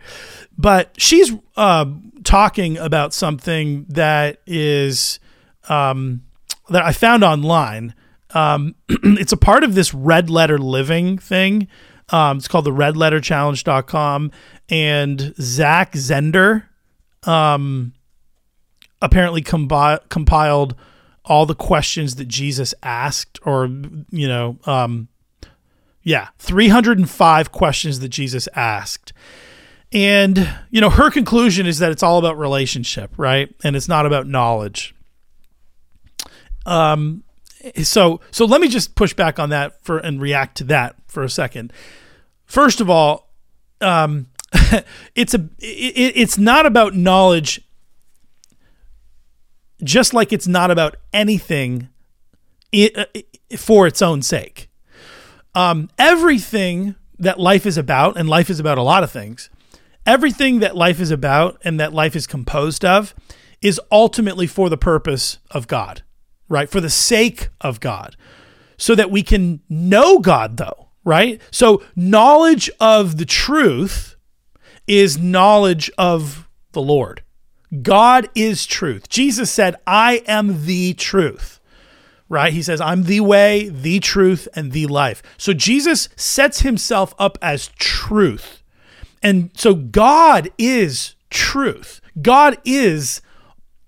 [0.57, 1.85] but she's uh,
[2.23, 5.19] talking about something that is
[5.69, 6.23] um,
[6.69, 7.93] that I found online.
[8.31, 11.67] Um, it's a part of this red letter living thing.
[12.09, 14.31] Um, it's called the red letter redletterchallenge.com
[14.69, 16.63] and Zach Zehnder,
[17.23, 17.93] um,
[19.01, 20.75] apparently combi- compiled
[21.25, 25.07] all the questions that Jesus asked, or you know, um,
[26.03, 29.13] yeah, 305 questions that Jesus asked.
[29.93, 33.53] And you know, her conclusion is that it's all about relationship, right?
[33.63, 34.95] And it's not about knowledge.
[36.65, 37.23] Um,
[37.83, 41.23] so so let me just push back on that for and react to that for
[41.23, 41.73] a second.
[42.45, 43.29] First of all,
[43.81, 44.27] um,
[45.15, 47.61] it's a it, it's not about knowledge
[49.83, 51.89] just like it's not about anything
[52.73, 53.05] i-
[53.57, 54.69] for its own sake.
[55.53, 59.49] Um, everything that life is about, and life is about a lot of things,
[60.05, 63.13] everything that life is about and that life is composed of
[63.61, 66.01] is ultimately for the purpose of God,
[66.49, 66.69] right?
[66.69, 68.15] For the sake of God,
[68.77, 71.39] so that we can know God, though, right?
[71.51, 74.15] So, knowledge of the truth
[74.87, 77.21] is knowledge of the Lord.
[77.81, 79.07] God is truth.
[79.07, 81.59] Jesus said, I am the truth,
[82.27, 82.51] right?
[82.51, 85.23] He says, I'm the way, the truth, and the life.
[85.37, 88.61] So Jesus sets himself up as truth.
[89.23, 92.01] And so God is truth.
[92.21, 93.21] God is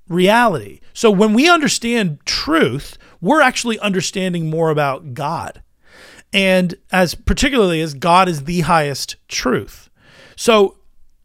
[0.07, 0.79] reality.
[0.93, 5.61] So when we understand truth, we're actually understanding more about God.
[6.31, 9.89] And as particularly as God is the highest truth.
[10.35, 10.77] So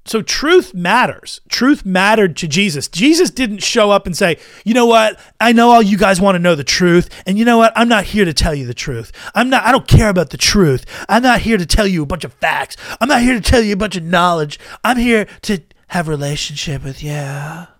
[0.09, 1.41] so truth matters.
[1.49, 2.89] Truth mattered to Jesus.
[2.89, 5.19] Jesus didn't show up and say, "You know what?
[5.41, 7.73] I know all you guys want to know the truth, and you know what?
[7.77, 9.13] I'm not here to tell you the truth.
[9.35, 10.85] I'm not I don't care about the truth.
[11.09, 12.77] I'm not here to tell you a bunch of facts.
[13.01, 14.59] I'm not here to tell you a bunch of knowledge.
[14.85, 17.78] I'm here to have relationship with you."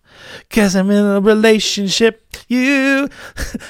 [0.51, 3.09] Cause I'm in a relationship, you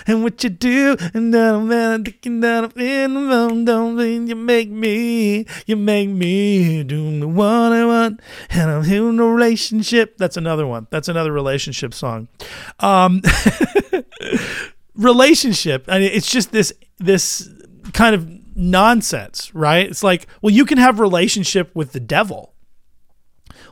[0.07, 4.37] and what you do, and then I'm thinking that I'm in the don't mean you
[4.37, 10.17] make me, you make me do one I want, and I'm in a relationship.
[10.19, 10.87] That's another one.
[10.91, 12.29] That's another relationship song.
[12.81, 13.23] Um,
[14.95, 15.85] relationship.
[15.89, 17.49] I mean, it's just this this
[17.93, 19.89] kind of nonsense, right?
[19.89, 22.55] It's like, well, you can have relationship with the devil.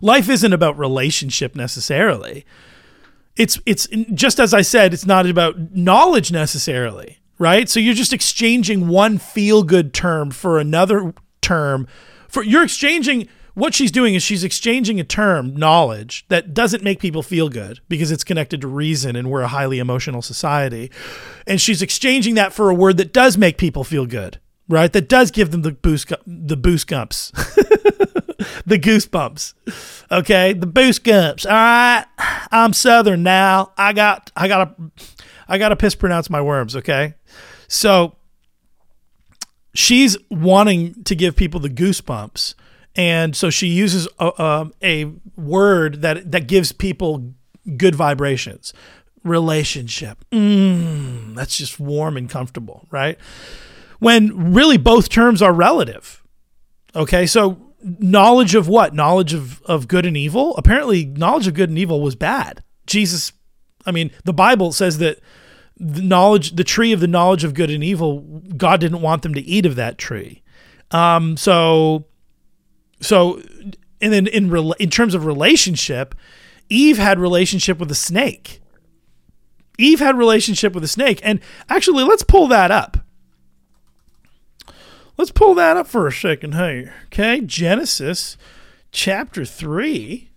[0.00, 2.44] Life isn't about relationship necessarily.
[3.36, 7.68] It's it's just as I said, it's not about knowledge necessarily, right?
[7.68, 11.86] So you're just exchanging one feel good term for another term.
[12.28, 17.00] For you're exchanging what she's doing is she's exchanging a term, knowledge, that doesn't make
[17.00, 20.90] people feel good because it's connected to reason and we're a highly emotional society.
[21.46, 24.92] And she's exchanging that for a word that does make people feel good, right?
[24.92, 27.32] That does give them the boost, the boost gumps,
[28.66, 29.54] the goosebumps.
[30.10, 31.46] Okay, the boost gumps.
[31.46, 32.04] All right,
[32.50, 33.72] I'm Southern now.
[33.76, 34.90] I got, I got to,
[35.48, 36.76] I got to piss pronounce my worms.
[36.76, 37.14] Okay,
[37.68, 38.16] so
[39.74, 42.54] she's wanting to give people the goosebumps
[42.96, 47.34] and so she uses a, a word that that gives people
[47.76, 48.72] good vibrations
[49.22, 53.18] relationship mm, that's just warm and comfortable right
[53.98, 56.22] when really both terms are relative
[56.94, 57.65] okay so
[57.98, 58.94] knowledge of what?
[58.94, 60.56] Knowledge of, of good and evil?
[60.56, 62.62] Apparently knowledge of good and evil was bad.
[62.86, 63.32] Jesus
[63.88, 65.20] i mean the bible says that
[65.76, 68.20] the knowledge the tree of the knowledge of good and evil
[68.56, 70.42] god didn't want them to eat of that tree.
[70.90, 72.06] Um, so
[73.00, 73.40] so
[74.00, 76.14] and then in in terms of relationship,
[76.68, 78.60] Eve had relationship with a snake.
[79.78, 82.98] Eve had relationship with a snake, and actually, let's pull that up.
[85.16, 86.94] Let's pull that up for a second here.
[87.06, 88.36] Okay, Genesis
[88.92, 90.30] chapter three.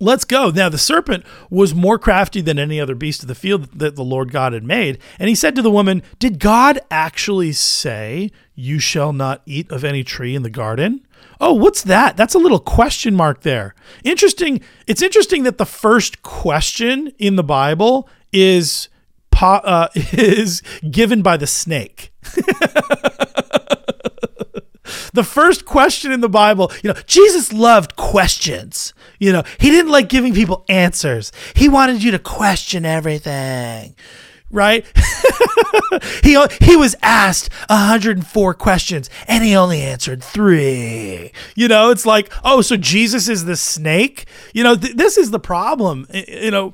[0.00, 0.50] Let's go.
[0.50, 4.04] Now, the serpent was more crafty than any other beast of the field that the
[4.04, 4.98] Lord God had made.
[5.18, 9.82] And he said to the woman, Did God actually say, You shall not eat of
[9.82, 11.04] any tree in the garden?
[11.40, 12.16] Oh, what's that?
[12.16, 13.74] That's a little question mark there.
[14.04, 14.60] Interesting.
[14.86, 18.88] It's interesting that the first question in the Bible is
[19.42, 22.12] uh, is given by the snake.
[25.12, 28.94] the first question in the Bible, you know, Jesus loved questions.
[29.18, 31.32] You know, he didn't like giving people answers.
[31.54, 33.94] He wanted you to question everything
[34.50, 34.86] right?
[36.22, 41.32] he he was asked 104 questions and he only answered 3.
[41.54, 45.30] You know, it's like, "Oh, so Jesus is the snake?" You know, th- this is
[45.30, 46.06] the problem.
[46.12, 46.72] You know,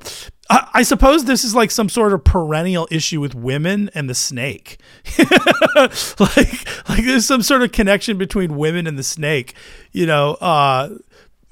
[0.49, 4.79] I, suppose this is like some sort of perennial issue with women and the snake.
[5.17, 9.55] like like there's some sort of connection between women and the snake.
[9.91, 10.89] You know, uh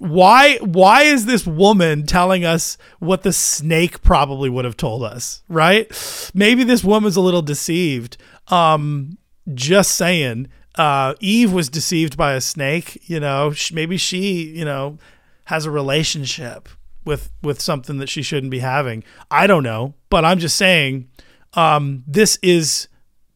[0.04, 5.44] why why is this woman telling us what the snake probably would have told us
[5.48, 5.88] right
[6.34, 8.18] maybe this woman's a little deceived
[8.50, 9.18] um
[9.54, 14.98] just saying uh eve was deceived by a snake you know maybe she you know
[15.46, 16.68] has a relationship
[17.06, 21.08] with with something that she shouldn't be having i don't know but i'm just saying
[21.54, 22.88] um this is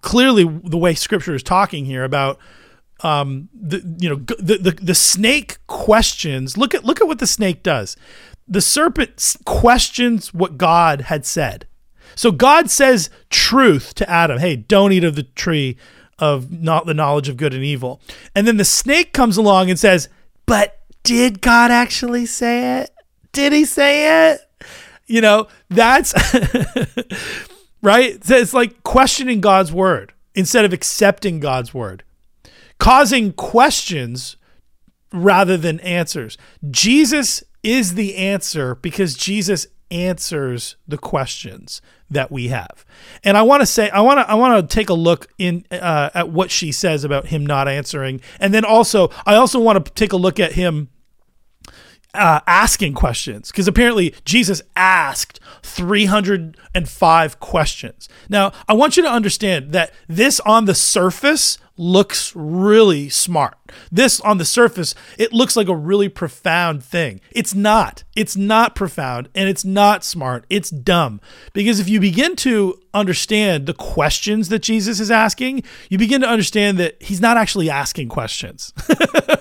[0.02, 2.40] clearly the way scripture is talking here about
[3.04, 6.58] um, the you know the, the the snake questions.
[6.58, 7.96] Look at look at what the snake does.
[8.48, 11.68] The serpent questions what God had said.
[12.16, 14.40] So God says truth to Adam.
[14.40, 15.78] Hey, don't eat of the tree
[16.18, 18.02] of not the knowledge of good and evil.
[18.34, 20.10] And then the snake comes along and says,
[20.46, 22.92] "But did God actually say it?
[23.38, 24.42] Did he say it?"
[25.06, 26.14] You know, that's
[27.82, 28.18] right.
[28.30, 32.04] It's like questioning God's word instead of accepting God's word
[32.80, 34.38] causing questions
[35.12, 36.38] rather than answers.
[36.70, 42.86] Jesus is the answer because Jesus answers the questions that we have.
[43.24, 45.66] And I want to say I want to I want to take a look in
[45.72, 49.84] uh, at what she says about him not answering and then also I also want
[49.84, 50.90] to take a look at him
[52.14, 58.10] uh, asking questions because apparently Jesus asked 305 questions.
[58.30, 63.56] Now, I want you to understand that this on the surface looks really smart.
[63.92, 67.22] This on the surface, it looks like a really profound thing.
[67.32, 68.04] It's not.
[68.16, 70.46] It's not profound and it's not smart.
[70.50, 71.22] It's dumb.
[71.54, 76.28] Because if you begin to understand the questions that Jesus is asking, you begin to
[76.28, 78.74] understand that he's not actually asking questions.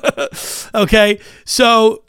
[0.75, 1.19] okay?
[1.47, 2.03] So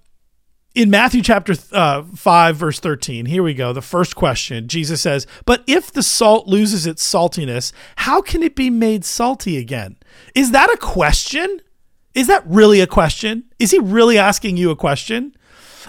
[0.78, 3.74] in Matthew chapter uh, 5, verse 13, here we go.
[3.74, 8.56] The first question Jesus says, But if the salt loses its saltiness, how can it
[8.56, 9.96] be made salty again?
[10.36, 11.62] Is that a question?
[12.14, 13.46] Is that really a question?
[13.58, 15.36] Is he really asking you a question?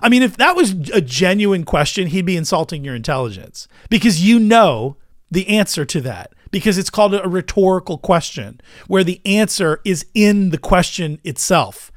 [0.02, 4.38] I mean, if that was a genuine question, he'd be insulting your intelligence because you
[4.38, 4.96] know
[5.30, 10.48] the answer to that because it's called a rhetorical question where the answer is in
[10.48, 11.92] the question itself.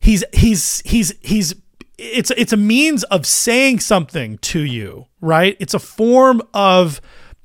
[0.00, 1.54] He's he's he's he's
[1.98, 5.56] it's it's a means of saying something to you, right?
[5.60, 7.00] It's a form of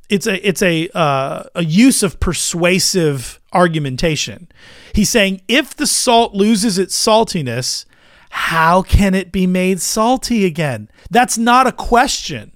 [0.09, 4.47] it's a it's a uh, a use of persuasive argumentation.
[4.93, 7.85] He's saying if the salt loses its saltiness,
[8.29, 10.89] how can it be made salty again?
[11.11, 12.53] That's not a question.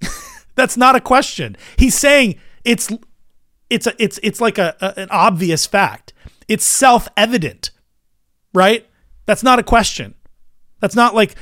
[0.54, 1.56] That's not a question.
[1.76, 2.90] He's saying it's
[3.68, 6.12] it's a it's it's like a, a an obvious fact.
[6.48, 7.70] It's self-evident.
[8.54, 8.86] Right?
[9.26, 10.14] That's not a question.
[10.84, 11.34] That's not like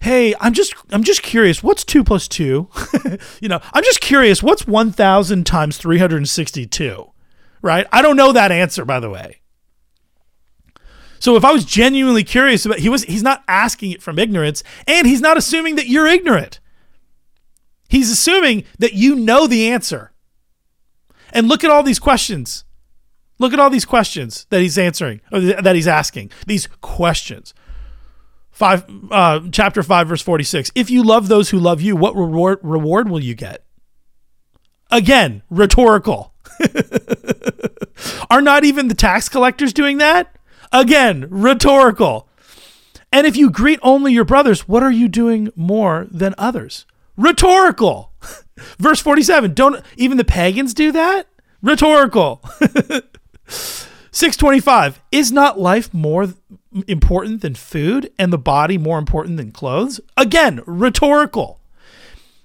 [0.00, 2.68] hey i'm just i'm just curious what's 2 plus 2
[3.40, 7.12] you know i'm just curious what's 1000 times 362
[7.62, 7.86] right?
[7.92, 9.40] I don't know that answer by the way.
[11.20, 14.64] So if i was genuinely curious about he was he's not asking it from ignorance
[14.88, 16.58] and he's not assuming that you're ignorant.
[17.88, 20.12] He's assuming that you know the answer.
[21.32, 22.64] And look at all these questions.
[23.38, 27.54] Look at all these questions that he's answering or that he's asking these questions
[28.58, 30.72] Five, uh, chapter five, verse forty-six.
[30.74, 33.64] If you love those who love you, what reward reward will you get?
[34.90, 36.34] Again, rhetorical.
[38.30, 40.34] Are not even the tax collectors doing that?
[40.72, 42.28] Again, rhetorical.
[43.12, 46.84] And if you greet only your brothers, what are you doing more than others?
[47.16, 48.12] Rhetorical.
[48.80, 51.28] Verse 47 Don't even the pagans do that?
[51.62, 52.42] Rhetorical.
[53.46, 56.34] 625 Is not life more
[56.86, 60.00] important than food and the body more important than clothes?
[60.16, 61.60] Again, rhetorical.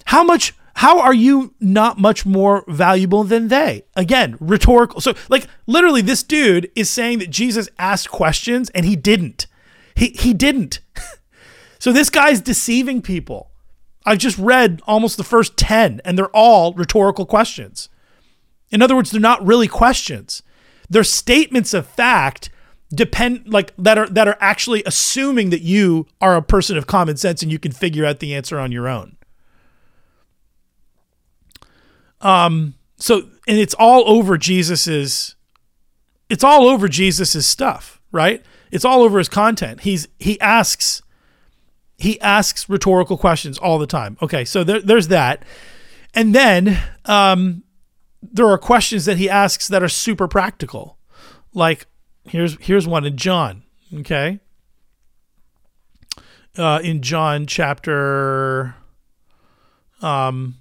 [0.06, 3.84] How much how are you not much more valuable than they?
[3.96, 5.02] Again, rhetorical.
[5.02, 9.48] So like literally this dude is saying that Jesus asked questions and he didn't.
[9.96, 10.80] He he didn't.
[11.80, 13.52] so this guy's deceiving people.
[14.06, 17.90] I've just read almost the first 10 and they're all rhetorical questions.
[18.72, 20.42] In other words, they're not really questions.
[20.90, 22.50] They're statements of fact
[22.94, 27.18] depend like that are that are actually assuming that you are a person of common
[27.18, 29.18] sense and you can figure out the answer on your own.
[32.22, 35.36] Um so and it's all over Jesus's
[36.30, 38.44] it's all over Jesus's stuff, right?
[38.72, 39.82] It's all over his content.
[39.82, 41.02] He's he asks
[41.98, 44.18] he asks rhetorical questions all the time.
[44.22, 45.44] Okay, so there, there's that.
[46.14, 47.64] And then um
[48.22, 50.98] there are questions that he asks that are super practical.
[51.54, 51.88] Like
[52.28, 53.64] here's here's one in John.
[53.94, 54.40] Okay.
[56.58, 58.76] Uh, in John chapter
[60.02, 60.56] um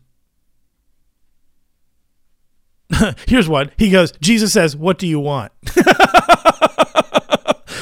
[3.27, 3.71] here's one.
[3.79, 5.53] He goes, Jesus says, What do you want?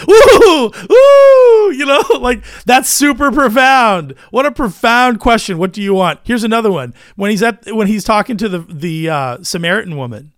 [0.07, 0.71] Woo!
[0.89, 1.73] Woo!
[1.73, 4.15] You know, like that's super profound.
[4.31, 5.59] What a profound question.
[5.59, 6.21] What do you want?
[6.25, 6.95] Here's another one.
[7.17, 10.33] When he's at when he's talking to the the uh, Samaritan woman,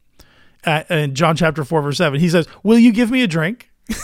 [0.67, 2.21] in John chapter 4, verse 7.
[2.21, 3.71] He says, Will you give me a drink?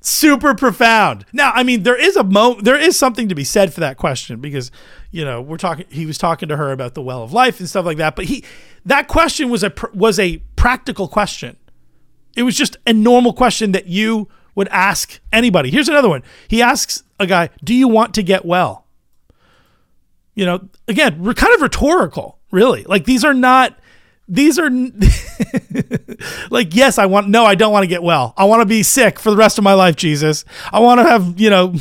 [0.00, 1.26] Super profound.
[1.32, 3.96] Now, I mean, there is a mo there is something to be said for that
[3.96, 4.70] question because,
[5.10, 7.68] you know, we're talking he was talking to her about the well of life and
[7.68, 8.44] stuff like that, but he
[8.86, 11.56] that question was a was a practical question.
[12.36, 15.70] It was just a normal question that you would ask anybody.
[15.70, 16.22] Here's another one.
[16.46, 18.86] He asks a guy, "Do you want to get well?"
[20.34, 22.84] You know, again, we're kind of rhetorical, really.
[22.84, 23.77] Like these are not
[24.28, 24.70] these are
[26.50, 28.34] like yes i want no i don't want to get well.
[28.36, 30.44] I want to be sick for the rest of my life jesus.
[30.70, 31.74] I want to have you know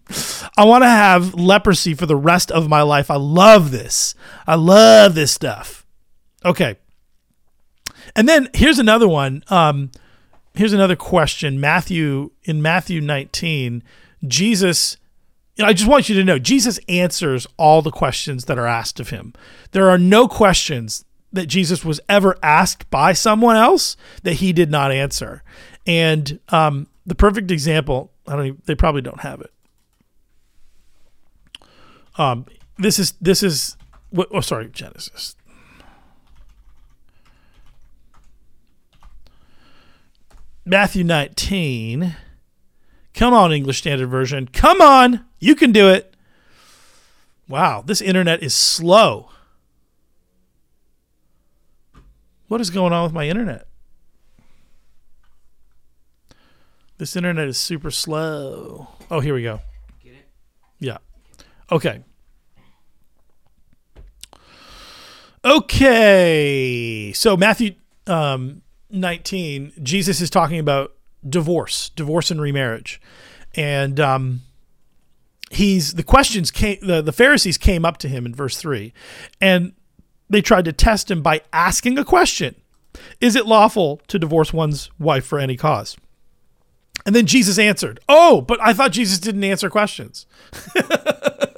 [0.56, 3.10] i want to have leprosy for the rest of my life.
[3.10, 4.14] I love this.
[4.46, 5.86] I love this stuff.
[6.44, 6.76] Okay.
[8.14, 9.90] And then here's another one um
[10.54, 11.58] here's another question.
[11.58, 13.82] Matthew in matthew 19
[14.26, 14.98] jesus
[15.60, 19.10] I just want you to know Jesus answers all the questions that are asked of
[19.10, 19.34] him.
[19.70, 24.70] There are no questions that Jesus was ever asked by someone else that he did
[24.70, 25.42] not answer.
[25.86, 28.46] And um, the perfect example, I don't.
[28.46, 29.52] Even, they probably don't have it.
[32.16, 32.46] Um,
[32.78, 33.76] this is this is.
[34.16, 35.36] Oh, sorry, Genesis.
[40.64, 42.16] Matthew 19.
[43.12, 44.48] Come on, English Standard Version.
[44.48, 45.24] Come on.
[45.38, 46.14] You can do it.
[47.48, 49.28] Wow, this internet is slow.
[52.48, 53.66] What is going on with my internet?
[56.98, 58.88] This internet is super slow.
[59.10, 59.60] Oh, here we go.
[60.02, 60.28] Get it?
[60.78, 60.98] Yeah.
[61.72, 62.02] Okay.
[65.44, 67.12] Okay.
[67.14, 67.74] So Matthew
[68.06, 70.94] um, 19, Jesus is talking about
[71.28, 73.00] divorce, divorce and remarriage.
[73.54, 74.42] And um,
[75.50, 78.92] he's the questions came the, the Pharisees came up to him in verse 3
[79.40, 79.72] and
[80.34, 82.56] they tried to test him by asking a question.
[83.20, 85.96] Is it lawful to divorce one's wife for any cause?
[87.06, 90.26] And then Jesus answered, "Oh, but I thought Jesus didn't answer questions."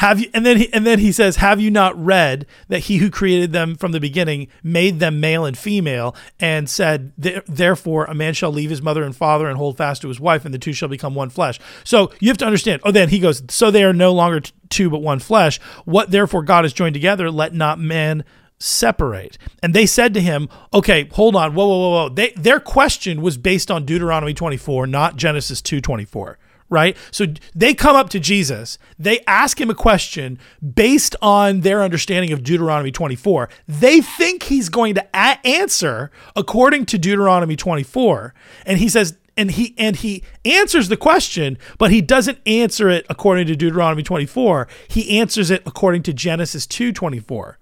[0.00, 2.96] have you and then he and then he says have you not read that he
[2.96, 8.14] who created them from the beginning made them male and female and said therefore a
[8.14, 10.58] man shall leave his mother and father and hold fast to his wife and the
[10.58, 13.70] two shall become one flesh so you have to understand oh then he goes so
[13.70, 14.40] they are no longer
[14.70, 18.24] two but one flesh what therefore god has joined together let not man
[18.62, 19.38] separate.
[19.62, 22.08] And they said to him, okay, hold on, whoa, whoa, whoa, whoa.
[22.10, 26.36] They, their question was based on Deuteronomy 24, not Genesis 2.24
[26.70, 26.96] right?
[27.10, 30.38] So they come up to Jesus, they ask him a question
[30.74, 33.50] based on their understanding of Deuteronomy 24.
[33.68, 38.32] They think he's going to a- answer according to Deuteronomy 24,
[38.64, 43.06] and he says and he and he answers the question, but he doesn't answer it
[43.08, 44.68] according to Deuteronomy 24.
[44.88, 47.58] He answers it according to Genesis 2:24,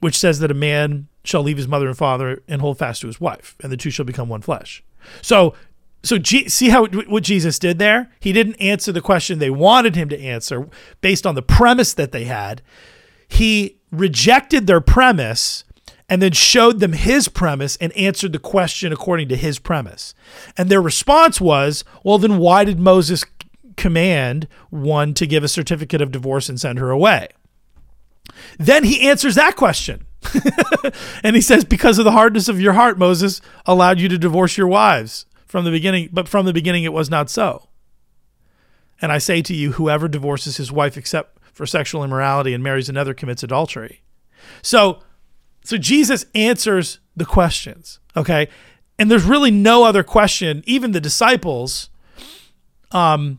[0.00, 3.06] which says that a man shall leave his mother and father and hold fast to
[3.06, 4.84] his wife, and the two shall become one flesh.
[5.20, 5.54] So
[6.04, 8.12] so G- see how what Jesus did there?
[8.20, 10.68] He didn't answer the question they wanted him to answer
[11.00, 12.62] based on the premise that they had.
[13.26, 15.64] He rejected their premise
[16.08, 20.14] and then showed them his premise and answered the question according to his premise.
[20.58, 23.24] And their response was, "Well, then why did Moses
[23.76, 27.28] command one to give a certificate of divorce and send her away?"
[28.58, 30.06] Then he answers that question.
[31.22, 34.56] and he says, Because of the hardness of your heart, Moses allowed you to divorce
[34.56, 37.68] your wives from the beginning, but from the beginning it was not so.
[39.00, 42.88] And I say to you, whoever divorces his wife except for sexual immorality and marries
[42.88, 44.02] another commits adultery.
[44.62, 44.98] So,
[45.62, 48.48] so Jesus answers the questions, okay?
[48.98, 50.64] And there's really no other question.
[50.66, 51.88] Even the disciples,
[52.90, 53.38] um,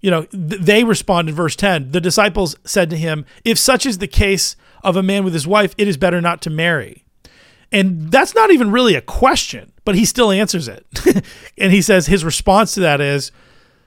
[0.00, 1.90] you know, th- they respond in verse 10.
[1.90, 5.46] The disciples said to him, If such is the case of a man with his
[5.46, 7.04] wife, it is better not to marry.
[7.72, 10.84] And that's not even really a question, but he still answers it.
[11.58, 13.30] and he says his response to that is,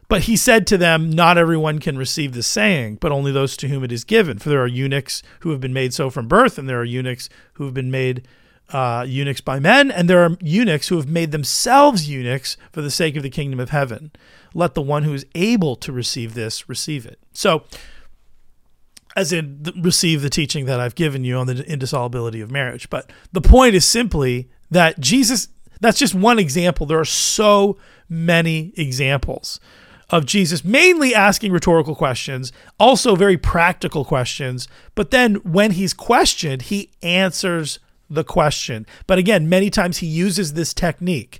[0.07, 3.67] But he said to them, Not everyone can receive the saying, but only those to
[3.67, 4.39] whom it is given.
[4.39, 7.29] For there are eunuchs who have been made so from birth, and there are eunuchs
[7.53, 8.25] who have been made
[8.71, 12.91] uh, eunuchs by men, and there are eunuchs who have made themselves eunuchs for the
[12.91, 14.11] sake of the kingdom of heaven.
[14.53, 17.19] Let the one who is able to receive this receive it.
[17.33, 17.65] So,
[19.15, 22.89] as in receive the teaching that I've given you on the indissolubility of marriage.
[22.89, 25.49] But the point is simply that Jesus,
[25.79, 26.85] that's just one example.
[26.85, 27.77] There are so
[28.09, 29.59] many examples
[30.09, 34.67] of Jesus mainly asking rhetorical questions, also very practical questions.
[34.95, 38.85] But then when he's questioned, he answers the question.
[39.07, 41.39] But again, many times he uses this technique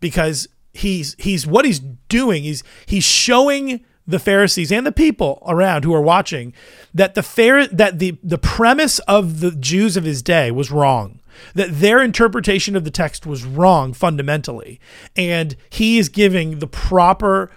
[0.00, 5.84] because he's he's what he's doing he's he's showing the Pharisees and the people around
[5.84, 6.52] who are watching
[6.94, 11.20] that the fair that the the premise of the Jews of his day was wrong
[11.54, 14.80] that their interpretation of the text was wrong fundamentally
[15.16, 17.50] and he is giving the proper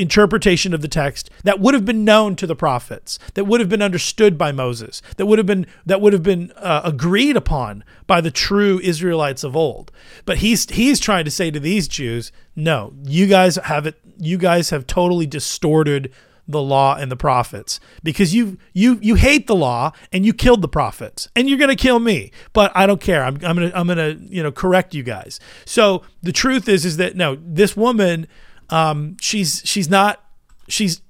[0.00, 3.68] interpretation of the text that would have been known to the prophets that would have
[3.68, 7.84] been understood by Moses that would have been that would have been uh, agreed upon
[8.06, 9.92] by the true Israelites of old.
[10.24, 14.38] But he's he's trying to say to these Jews no you guys have it you
[14.38, 16.10] guys have totally distorted
[16.52, 17.80] the law and the prophets.
[18.02, 21.28] Because you you you hate the law and you killed the prophets.
[21.36, 22.32] And you're going to kill me.
[22.52, 23.24] But I don't care.
[23.24, 25.40] I'm I'm going to I'm going to you know correct you guys.
[25.64, 28.26] So the truth is is that no this woman
[28.70, 30.24] um she's she's not
[30.68, 31.02] she's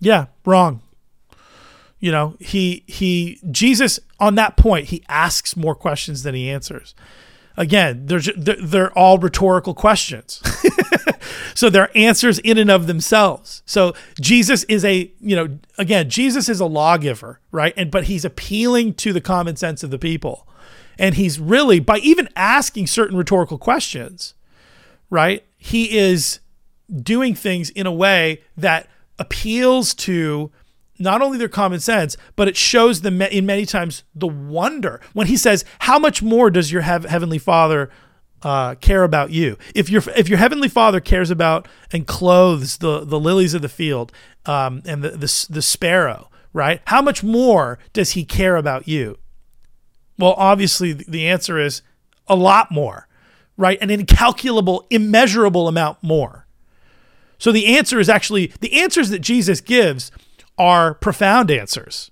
[0.00, 0.82] yeah wrong.
[1.98, 6.94] You know he he Jesus on that point he asks more questions than he answers
[7.56, 10.42] again, they're, they're all rhetorical questions.
[11.54, 13.62] so they're answers in and of themselves.
[13.66, 17.74] So Jesus is a, you know, again, Jesus is a lawgiver, right?
[17.76, 20.46] And but he's appealing to the common sense of the people.
[20.98, 24.34] And he's really by even asking certain rhetorical questions,
[25.10, 25.44] right?
[25.56, 26.40] He is
[27.02, 28.88] doing things in a way that
[29.18, 30.50] appeals to
[30.98, 35.26] not only their common sense, but it shows them in many times the wonder when
[35.26, 37.90] he says, "How much more does your heavenly Father
[38.42, 39.56] uh, care about you?
[39.74, 43.68] If your if your heavenly Father cares about and clothes the the lilies of the
[43.68, 44.12] field
[44.46, 46.80] um, and the, the the sparrow, right?
[46.86, 49.18] How much more does He care about you?"
[50.18, 51.82] Well, obviously, the answer is
[52.26, 53.06] a lot more,
[53.56, 53.78] right?
[53.80, 56.46] An incalculable, immeasurable amount more.
[57.38, 60.10] So the answer is actually the answers that Jesus gives
[60.58, 62.10] are profound answers.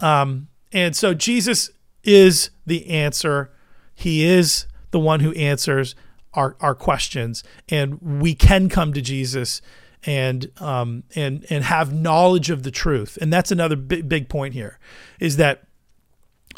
[0.00, 1.70] Um, and so Jesus
[2.02, 3.50] is the answer.
[3.94, 5.94] He is the one who answers
[6.34, 9.62] our our questions, and we can come to Jesus
[10.04, 13.16] and um, and and have knowledge of the truth.
[13.20, 14.78] And that's another big big point here,
[15.20, 15.62] is that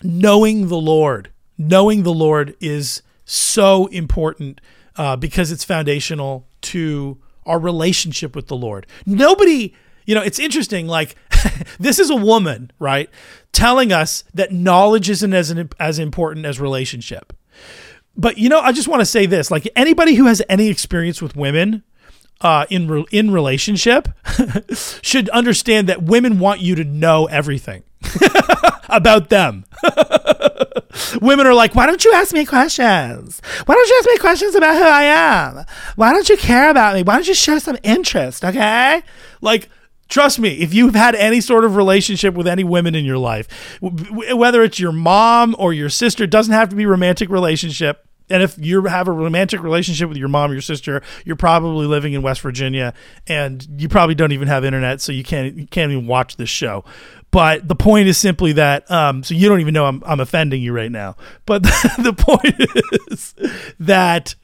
[0.03, 4.61] knowing the Lord, knowing the Lord is so important
[4.97, 8.87] uh, because it's foundational to our relationship with the Lord.
[9.05, 9.75] Nobody,
[10.07, 10.87] you know, it's interesting.
[10.87, 11.17] Like
[11.79, 13.11] this is a woman, right,
[13.53, 17.33] telling us that knowledge isn't as as important as relationship.
[18.17, 21.21] But you know, I just want to say this: like anybody who has any experience
[21.21, 21.83] with women
[22.41, 24.09] uh, in re- in relationship
[25.03, 27.83] should understand that women want you to know everything
[28.89, 29.65] about them.
[31.21, 33.43] Women are like, why don't you ask me questions?
[33.67, 35.65] Why don't you ask me questions about who I am?
[35.97, 37.03] Why don't you care about me?
[37.03, 38.45] Why don't you show some interest?
[38.45, 39.03] Okay,
[39.41, 39.69] like.
[40.09, 43.49] Trust me, if you've had any sort of relationship with any women in your life,
[43.81, 48.43] whether it's your mom or your sister, it doesn't have to be romantic relationship and
[48.43, 52.13] if you have a romantic relationship with your mom or your sister, you're probably living
[52.13, 52.93] in West Virginia,
[53.27, 56.49] and you probably don't even have internet, so you can't you can't even watch this
[56.49, 56.85] show.
[57.31, 60.63] But the point is simply that um, so you don't even know I'm I'm offending
[60.63, 61.17] you right now.
[61.45, 62.57] But the, the point
[63.11, 63.35] is
[63.79, 64.35] that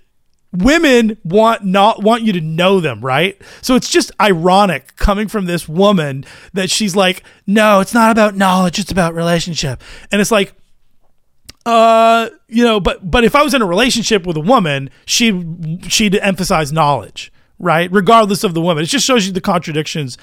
[0.53, 3.41] women want not want you to know them, right?
[3.63, 8.37] So it's just ironic coming from this woman that she's like, no, it's not about
[8.37, 10.55] knowledge, it's about relationship, and it's like
[11.65, 15.45] uh you know but but if i was in a relationship with a woman she
[15.87, 17.33] she'd emphasize knowledge
[17.63, 17.91] right?
[17.91, 18.83] Regardless of the woman.
[18.83, 20.19] It just shows you the contradictions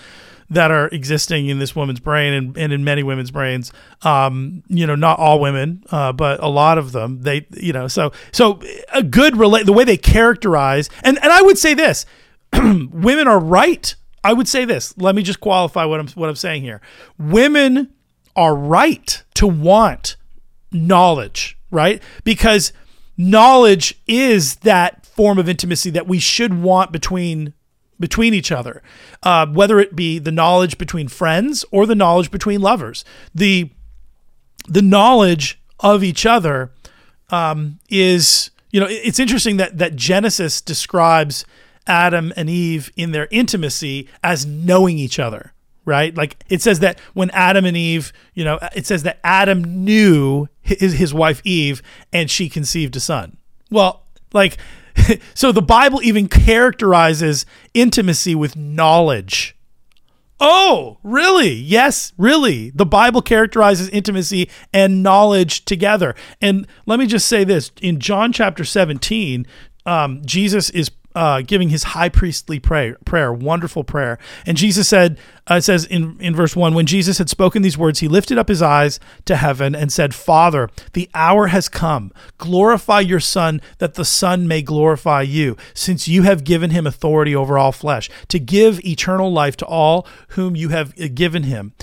[0.50, 3.72] that are existing in this woman's brain and, and in many women's brains.
[4.02, 7.22] Um you know not all women uh but a lot of them.
[7.22, 8.62] They you know so so
[8.94, 12.06] a good relate the way they characterize and and i would say this
[12.54, 13.96] women are right.
[14.24, 14.98] I would say this.
[14.98, 16.82] Let me just qualify what i'm what i'm saying here.
[17.18, 17.94] Women
[18.36, 20.16] are right to want
[20.72, 22.02] knowledge, right?
[22.24, 22.74] Because
[23.18, 27.54] knowledge is that form of intimacy that we should want between
[28.00, 28.82] between each other,
[29.24, 33.04] uh, whether it be the knowledge between friends or the knowledge between lovers.
[33.34, 33.70] The
[34.68, 36.72] the knowledge of each other
[37.30, 41.46] um, is you know it's interesting that that Genesis describes
[41.88, 45.54] Adam and Eve in their intimacy as knowing each other
[45.90, 46.16] right?
[46.16, 50.48] Like it says that when Adam and Eve, you know, it says that Adam knew
[50.62, 51.82] his, his wife Eve
[52.14, 53.38] and she conceived a son.
[53.72, 54.58] Well, like,
[55.34, 59.56] so the Bible even characterizes intimacy with knowledge.
[60.40, 61.54] Oh, really?
[61.54, 62.70] Yes, really.
[62.70, 66.16] The Bible characterizes intimacy and knowledge together.
[66.42, 69.46] And let me just say this in John chapter 17,
[69.86, 74.18] um, Jesus is uh, giving his high priestly prayer, prayer, wonderful prayer.
[74.46, 75.20] And Jesus said,
[75.52, 78.38] uh, it says in, in verse 1 when Jesus had spoken these words, he lifted
[78.38, 82.14] up his eyes to heaven and said, Father, the hour has come.
[82.38, 87.36] Glorify your Son, that the Son may glorify you, since you have given him authority
[87.36, 91.74] over all flesh, to give eternal life to all whom you have uh, given him.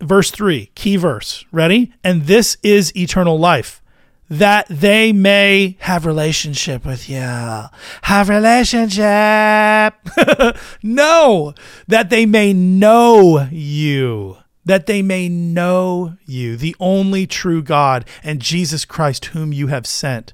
[0.00, 1.44] Verse 3, key verse.
[1.50, 1.92] Ready?
[2.04, 3.82] And this is eternal life
[4.30, 7.18] that they may have relationship with you.
[7.18, 9.02] Have relationship.
[10.82, 11.52] no,
[11.88, 14.36] that they may know you.
[14.64, 19.86] That they may know you, the only true God, and Jesus Christ, whom you have
[19.86, 20.32] sent.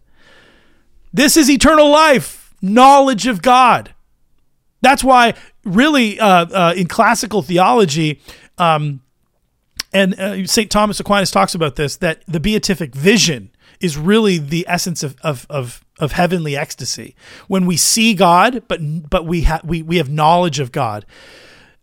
[1.11, 3.95] This is eternal life, knowledge of God.
[4.83, 5.35] That's why,
[5.65, 8.21] really, uh, uh, in classical theology,
[8.59, 9.01] um,
[9.93, 10.71] and uh, St.
[10.71, 13.51] Thomas Aquinas talks about this, that the beatific vision
[13.81, 17.15] is really the essence of, of, of, of heavenly ecstasy.
[17.49, 21.05] When we see God, but but we have we, we have knowledge of God.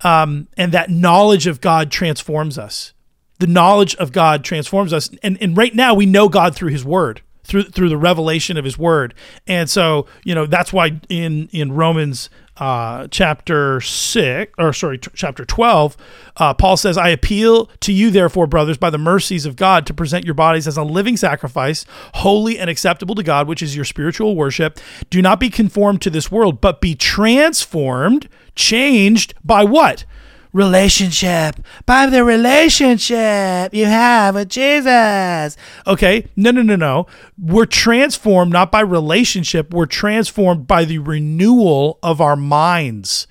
[0.02, 2.94] Um, and that knowledge of God transforms us.
[3.40, 5.10] The knowledge of God transforms us.
[5.24, 8.66] And, and right now we know God through his word, through through the revelation of
[8.66, 9.14] his word.
[9.48, 15.10] And so, you know, that's why in in Romans uh, chapter 6, or sorry, t-
[15.16, 15.98] chapter 12,
[16.38, 19.94] uh, Paul says, I appeal to you, therefore, brothers, by the mercies of God, to
[19.94, 21.86] present your bodies as a living sacrifice,
[22.16, 24.80] holy and acceptable to God, which is your spiritual worship.
[25.10, 30.06] Do not be conformed to this world, but be transformed, changed by what?
[30.54, 35.58] Relationship, by the relationship you have with Jesus.
[35.86, 37.08] Okay, no, no, no, no.
[37.38, 43.28] We're transformed not by relationship, we're transformed by the renewal of our minds.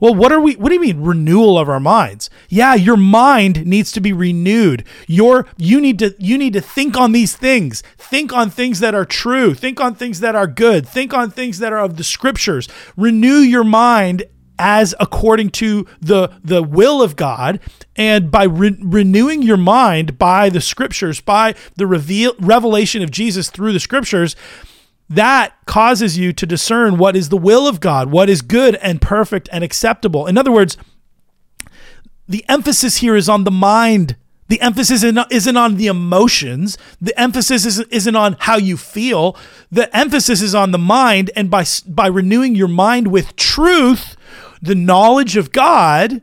[0.00, 2.28] Well, what are we what do you mean renewal of our minds?
[2.50, 4.84] Yeah, your mind needs to be renewed.
[5.06, 7.82] Your you need to you need to think on these things.
[7.96, 9.54] Think on things that are true.
[9.54, 10.86] Think on things that are good.
[10.86, 12.68] Think on things that are of the scriptures.
[12.96, 14.24] Renew your mind
[14.58, 17.60] as according to the the will of God
[17.96, 23.50] and by re- renewing your mind by the scriptures by the reveal revelation of Jesus
[23.50, 24.36] through the scriptures
[25.08, 29.00] that causes you to discern what is the will of God, what is good and
[29.00, 30.26] perfect and acceptable.
[30.26, 30.76] In other words,
[32.26, 34.16] the emphasis here is on the mind.
[34.48, 36.78] The emphasis isn't on the emotions.
[37.00, 39.36] The emphasis isn't on how you feel.
[39.70, 41.30] The emphasis is on the mind.
[41.36, 44.16] And by, by renewing your mind with truth,
[44.64, 46.22] the knowledge of God,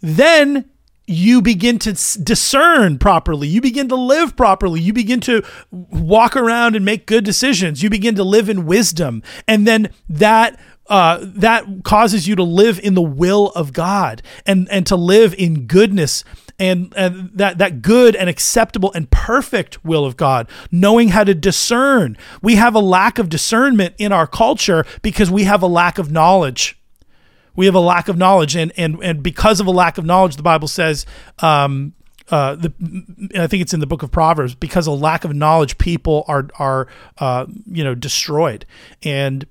[0.00, 0.70] then
[1.06, 3.48] you begin to discern properly.
[3.48, 4.80] You begin to live properly.
[4.80, 7.82] You begin to walk around and make good decisions.
[7.82, 9.22] You begin to live in wisdom.
[9.48, 14.68] And then that uh, that causes you to live in the will of God and,
[14.70, 16.24] and to live in goodness
[16.58, 21.32] and, and that, that good and acceptable and perfect will of God, knowing how to
[21.32, 22.18] discern.
[22.42, 26.10] We have a lack of discernment in our culture because we have a lack of
[26.10, 26.79] knowledge.
[27.60, 30.36] We have a lack of knowledge, and and and because of a lack of knowledge,
[30.36, 31.04] the Bible says,
[31.40, 31.92] um,
[32.30, 32.72] uh, the
[33.38, 36.48] I think it's in the book of Proverbs, because of lack of knowledge, people are
[36.58, 36.88] are
[37.18, 38.64] uh, you know destroyed,
[39.02, 39.44] and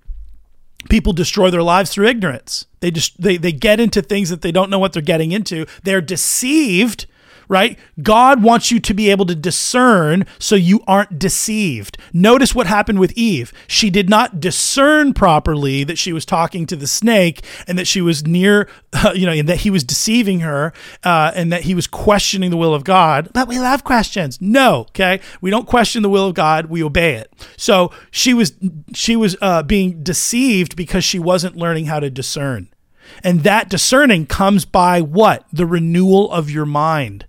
[0.89, 2.65] people destroy their lives through ignorance.
[2.79, 5.67] They just they they get into things that they don't know what they're getting into.
[5.83, 7.05] They're deceived
[7.49, 7.77] right?
[8.01, 11.97] God wants you to be able to discern so you aren't deceived.
[12.13, 13.51] Notice what happened with Eve.
[13.67, 18.01] She did not discern properly that she was talking to the snake and that she
[18.01, 18.69] was near,
[19.15, 20.71] you know, and that he was deceiving her
[21.03, 23.29] uh, and that he was questioning the will of God.
[23.33, 24.39] But we love questions.
[24.39, 25.19] No, okay?
[25.41, 27.33] We don't question the will of God, we obey it.
[27.57, 28.53] So she was
[28.93, 32.69] she was uh, being deceived because she wasn't learning how to discern.
[33.23, 35.45] And that discerning comes by what?
[35.51, 37.25] The renewal of your mind.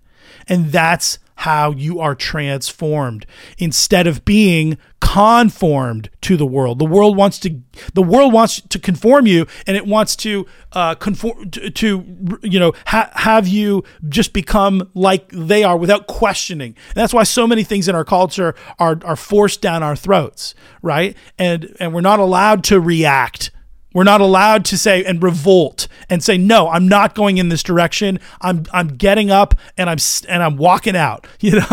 [0.47, 3.25] And that's how you are transformed
[3.57, 6.77] instead of being conformed to the world.
[6.77, 7.59] The world wants to
[7.95, 12.59] the world wants to conform you and it wants to uh, conform to, to you
[12.59, 16.75] know ha- have you just become like they are without questioning.
[16.89, 20.53] And that's why so many things in our culture are are forced down our throats,
[20.83, 21.17] right?
[21.39, 23.49] And and we're not allowed to react
[23.93, 26.69] we're not allowed to say and revolt and say no.
[26.69, 28.19] I'm not going in this direction.
[28.41, 29.97] I'm I'm getting up and I'm
[30.29, 31.27] and I'm walking out.
[31.41, 31.65] You know,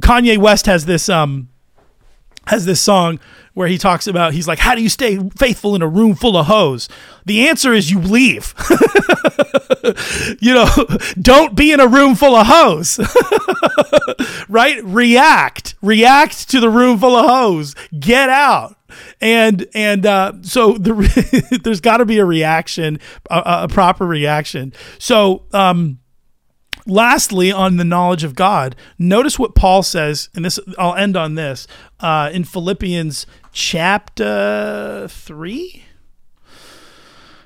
[0.00, 1.48] Kanye West has this um
[2.46, 3.20] has this song
[3.54, 6.36] where he talks about he's like how do you stay faithful in a room full
[6.36, 6.88] of hoes?
[7.24, 8.54] The answer is you leave.
[10.40, 10.68] You know
[11.20, 12.98] don't be in a room full of hoes.
[14.48, 14.82] Right?
[14.82, 15.74] React.
[15.82, 17.74] React to the room full of hoes.
[17.98, 18.77] Get out
[19.20, 22.98] and and uh, so the, there's got to be a reaction,
[23.30, 24.72] a, a, proper reaction.
[24.98, 25.98] So, um,
[26.86, 31.34] lastly, on the knowledge of God, notice what Paul says, and this I'll end on
[31.34, 31.66] this
[32.00, 35.84] uh, in Philippians chapter three,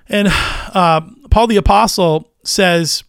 [0.09, 3.05] and uh, Paul the apostle says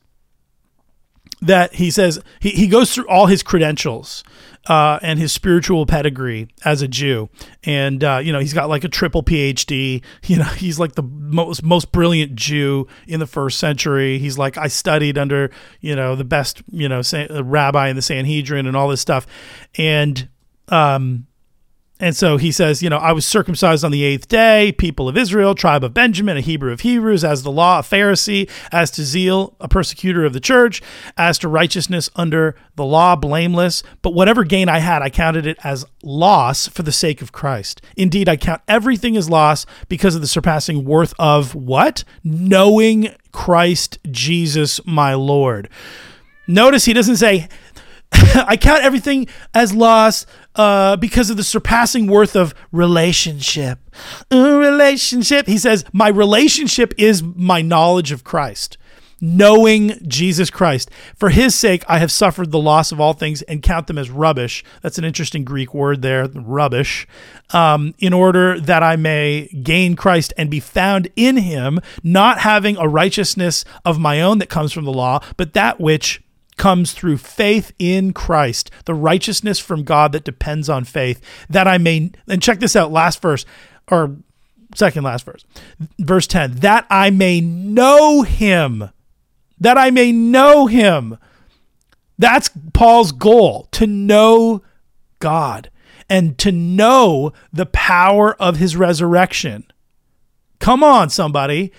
[1.41, 4.23] that he says he, he goes through all his credentials
[4.67, 7.29] uh, and his spiritual pedigree as a Jew.
[7.63, 10.03] And, uh, you know, he's got like a triple PhD.
[10.25, 14.19] You know, he's like the most, most brilliant Jew in the first century.
[14.19, 15.51] He's like, I studied under,
[15.81, 19.27] you know, the best, you know, rabbi in the Sanhedrin and all this stuff.
[19.75, 20.29] And,
[20.69, 21.27] um,
[21.99, 25.15] and so he says, you know, I was circumcised on the eighth day, people of
[25.15, 29.03] Israel, tribe of Benjamin, a Hebrew of Hebrews, as the law, a Pharisee, as to
[29.03, 30.81] zeal, a persecutor of the church,
[31.17, 33.83] as to righteousness under the law, blameless.
[34.01, 37.81] But whatever gain I had, I counted it as loss for the sake of Christ.
[37.95, 42.03] Indeed, I count everything as loss because of the surpassing worth of what?
[42.23, 45.69] Knowing Christ Jesus my Lord.
[46.47, 47.47] Notice he doesn't say,
[48.35, 50.25] I count everything as loss
[50.55, 53.79] uh, because of the surpassing worth of relationship.
[54.31, 55.47] Uh, relationship.
[55.47, 58.77] He says, My relationship is my knowledge of Christ,
[59.19, 60.91] knowing Jesus Christ.
[61.15, 64.09] For his sake, I have suffered the loss of all things and count them as
[64.09, 64.63] rubbish.
[64.81, 67.07] That's an interesting Greek word there, rubbish,
[67.51, 72.77] um, in order that I may gain Christ and be found in him, not having
[72.77, 76.22] a righteousness of my own that comes from the law, but that which
[76.57, 81.77] comes through faith in Christ, the righteousness from God that depends on faith, that I
[81.77, 83.45] may, and check this out, last verse,
[83.89, 84.15] or
[84.75, 85.45] second last verse,
[85.99, 88.89] verse 10, that I may know him,
[89.59, 91.17] that I may know him.
[92.17, 94.63] That's Paul's goal, to know
[95.19, 95.69] God
[96.09, 99.65] and to know the power of his resurrection.
[100.59, 101.71] Come on, somebody.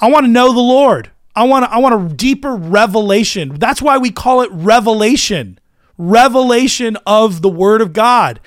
[0.00, 1.10] I want to know the Lord.
[1.36, 3.58] I want I want a deeper revelation.
[3.58, 5.58] That's why we call it revelation.
[5.98, 8.40] Revelation of the word of God.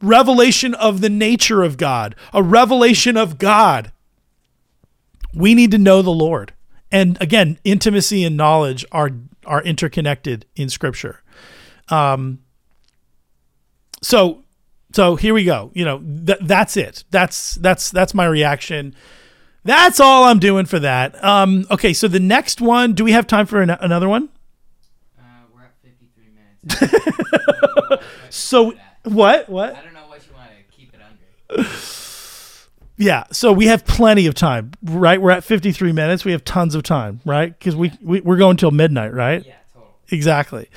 [0.00, 2.14] Revelation of the nature of God.
[2.32, 3.92] A revelation of God.
[5.34, 6.54] We need to know the Lord.
[6.92, 9.10] And again, intimacy and knowledge are
[9.44, 11.22] are interconnected in scripture.
[11.88, 12.38] Um
[14.00, 14.44] so
[14.92, 15.72] So here we go.
[15.74, 17.04] You know, th- that's it.
[17.10, 18.94] That's that's that's my reaction.
[19.66, 21.22] That's all I'm doing for that.
[21.22, 22.92] Um, okay, so the next one.
[22.94, 24.28] Do we have time for an- another one?
[25.18, 25.22] Uh,
[25.54, 28.04] we're at 53 minutes.
[28.30, 29.48] So what?
[29.48, 29.74] What?
[29.76, 31.68] I don't know what you want to keep it under.
[32.98, 33.24] Yeah.
[33.32, 35.20] So we have plenty of time, right?
[35.20, 36.24] We're at 53 minutes.
[36.24, 37.56] We have tons of time, right?
[37.58, 39.44] Because we, we we're going till midnight, right?
[39.44, 39.94] Yeah, total.
[40.10, 40.68] Exactly.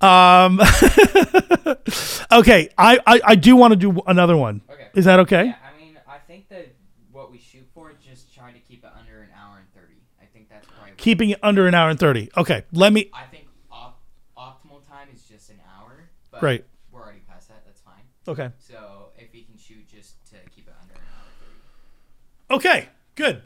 [0.00, 0.60] Um,
[2.32, 2.68] okay.
[2.76, 4.62] I, I I do want to do another one.
[4.70, 4.88] Okay.
[4.94, 5.46] Is that okay?
[5.46, 6.74] Yeah, I mean, I think that
[7.12, 9.94] what we shoot for is just try to keep it under an hour and 30.
[10.20, 10.93] I think that's probably.
[11.04, 12.30] Keeping it under an hour and 30.
[12.34, 12.64] Okay.
[12.72, 13.10] Let me.
[13.12, 14.00] I think op-
[14.38, 16.08] optimal time is just an hour.
[16.30, 16.64] But Great.
[16.90, 17.62] We're already past that.
[17.66, 18.04] That's fine.
[18.26, 18.48] Okay.
[18.58, 21.00] So if we can shoot just to keep it under an
[22.56, 22.56] hour 30.
[22.56, 23.42] Okay, good.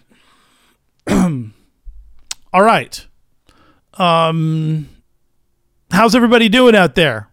[2.52, 3.04] All right.
[3.94, 4.88] Um
[5.90, 7.28] how's everybody doing out there?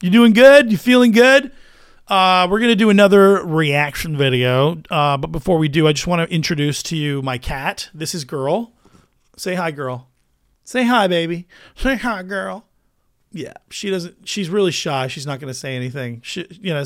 [0.00, 0.72] You doing good?
[0.72, 1.52] You feeling good?
[2.08, 6.26] Uh, we're gonna do another reaction video, uh, but before we do, I just want
[6.26, 7.90] to introduce to you my cat.
[7.92, 8.72] This is Girl.
[9.40, 10.08] Say hi, Girl.
[10.64, 11.48] Say hi, baby.
[11.74, 12.66] Say hi, girl.
[13.32, 14.28] Yeah, she doesn't.
[14.28, 15.06] She's really shy.
[15.06, 16.20] She's not gonna say anything.
[16.22, 16.84] She, you know,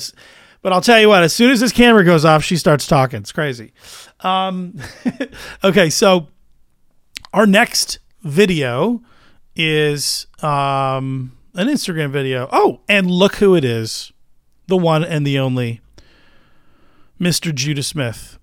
[0.62, 1.22] but I'll tell you what.
[1.22, 3.20] As soon as this camera goes off, she starts talking.
[3.20, 3.72] It's crazy.
[4.20, 4.78] Um,
[5.64, 6.28] okay, so
[7.32, 9.02] our next video
[9.56, 12.48] is um, an Instagram video.
[12.52, 14.12] Oh, and look who it is
[14.66, 15.80] the one and the only
[17.20, 17.54] Mr.
[17.54, 18.38] Judah Smith.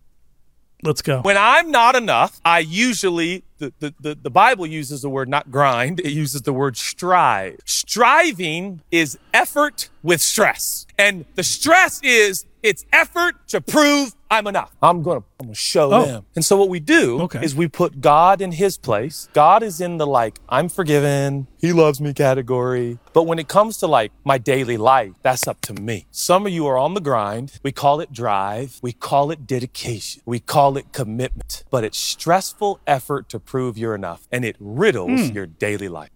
[0.84, 1.22] Let's go.
[1.22, 6.00] When I'm not enough, I usually, the, the, the, Bible uses the word not grind,
[6.00, 7.60] it uses the word strive.
[7.66, 10.88] Striving is effort with stress.
[10.98, 14.72] And the stress is it's effort to prove I'm enough.
[14.82, 16.06] I'm gonna, I'm gonna show Oh.
[16.06, 16.26] them.
[16.38, 17.44] And so what we do Okay.
[17.44, 19.28] is we put God in his place.
[19.34, 22.98] God is in the like, I'm forgiven, he loves me category.
[23.12, 26.06] But when it comes to like my daily life, that's up to me.
[26.12, 27.60] Some of you are on the grind.
[27.62, 28.80] We call it drive.
[28.82, 30.22] We call it dedication.
[30.26, 31.66] We call it commitment.
[31.70, 34.28] But it's stressful effort to prove you're enough.
[34.32, 36.10] And it riddles your daily life.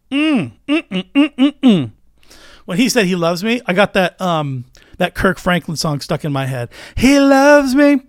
[2.65, 4.65] when he said he loves me, I got that um
[4.97, 6.69] that Kirk Franklin song stuck in my head.
[6.95, 8.01] He loves me.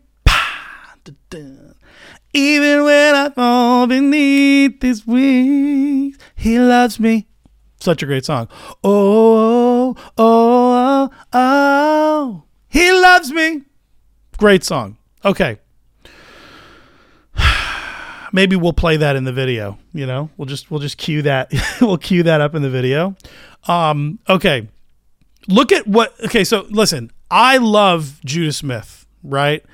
[2.33, 7.27] Even when I fall beneath his wings, he loves me.
[7.81, 8.49] Such a great song.
[8.85, 13.63] Oh, oh, oh, oh, he loves me.
[14.39, 14.99] Great song.
[15.25, 15.59] Okay.
[18.33, 20.31] Maybe we'll play that in the video, you know?
[20.37, 23.17] We'll just we'll just cue that we'll cue that up in the video.
[23.67, 24.69] Um okay.
[25.49, 29.65] Look at what okay, so listen, I love Judah Smith, right?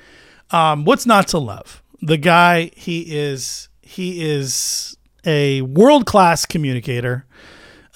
[0.51, 1.81] Um what's not to love?
[2.01, 7.25] The guy he is he is a world-class communicator.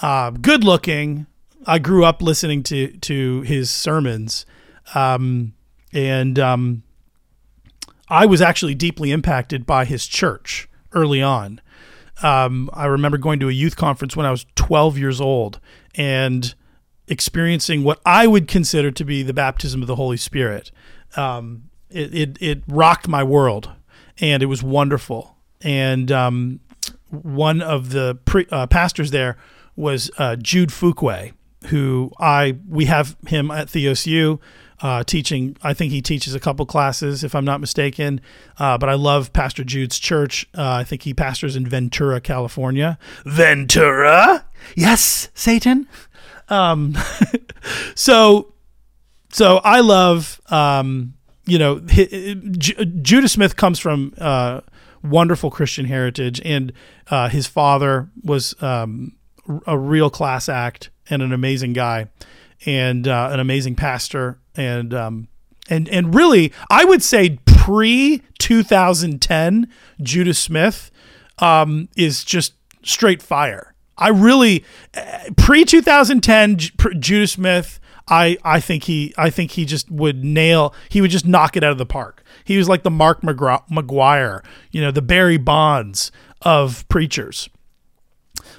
[0.01, 1.25] Uh, good looking.
[1.65, 4.45] I grew up listening to to his sermons.
[4.95, 5.53] Um
[5.93, 6.84] and um
[8.09, 11.59] I was actually deeply impacted by his church early on.
[12.23, 15.59] Um, I remember going to a youth conference when I was 12 years old
[15.95, 16.55] and
[17.08, 20.72] experiencing what I would consider to be the baptism of the Holy Spirit.
[21.16, 23.72] Um, it, it, it rocked my world
[24.20, 25.38] and it was wonderful.
[25.62, 26.60] And um,
[27.10, 29.38] one of the pre, uh, pastors there
[29.76, 31.34] was uh, Jude Fuqua,
[31.68, 34.39] who I we have him at Theos U
[34.82, 35.58] uh, teaching.
[35.64, 38.22] I think he teaches a couple classes, if I'm not mistaken.
[38.60, 40.47] Uh, but I love Pastor Jude's church.
[40.58, 42.97] Uh, I think he pastors in Ventura, California.
[43.26, 44.45] Ventura,
[44.76, 45.88] yes, Satan.
[46.49, 46.97] Um,
[47.95, 48.53] so
[49.29, 51.13] so I love, um,
[51.45, 52.35] you know, hi-
[53.01, 54.61] Judah Smith comes from uh,
[55.03, 56.73] wonderful Christian heritage, and
[57.09, 59.15] uh, his father was um,
[59.65, 62.07] a real class act and an amazing guy,
[62.65, 65.27] and uh, an amazing pastor, and um,
[65.69, 69.67] and and really, I would say pre 2010,
[70.01, 70.89] Judah Smith
[71.39, 73.73] um, is just straight fire.
[73.97, 74.63] I really
[75.35, 76.57] pre 2010
[76.99, 77.79] Judah Smith.
[78.09, 81.63] I, I think he I think he just would nail he would just knock it
[81.63, 82.23] out of the park.
[82.45, 87.49] He was like the Mark McGra- McGwire, you know, the Barry Bonds of preachers.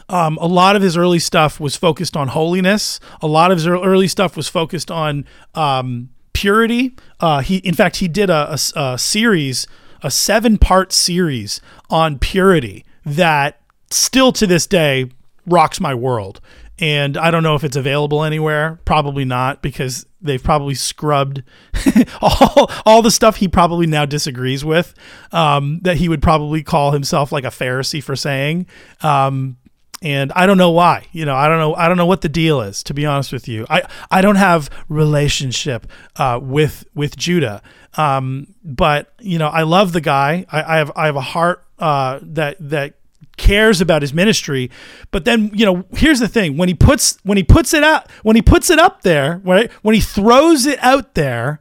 [0.08, 3.00] Um, a lot of his early stuff was focused on holiness.
[3.22, 5.24] A lot of his early stuff was focused on
[5.54, 6.94] um, purity.
[7.20, 9.66] Uh, he, in fact, he did a, a, a series,
[10.02, 11.60] a seven-part series
[11.90, 13.60] on purity that
[13.90, 15.10] still to this day
[15.48, 16.40] rocks my world.
[16.80, 18.78] And I don't know if it's available anywhere.
[18.84, 21.42] Probably not because they've probably scrubbed
[22.22, 24.94] all, all the stuff he probably now disagrees with.
[25.32, 28.66] Um, that he would probably call himself like a Pharisee for saying.
[29.02, 29.56] Um,
[30.02, 31.06] and I don't know why.
[31.12, 31.74] You know, I don't know.
[31.74, 32.82] I don't know what the deal is.
[32.84, 35.86] To be honest with you, I I don't have relationship
[36.16, 37.62] uh, with with Judah.
[37.96, 40.46] Um, but you know, I love the guy.
[40.50, 42.94] I, I have I have a heart uh, that that
[43.36, 44.70] cares about his ministry.
[45.10, 48.10] But then you know, here's the thing: when he puts when he puts it out
[48.22, 49.70] when he puts it up there, right?
[49.82, 51.60] When he throws it out there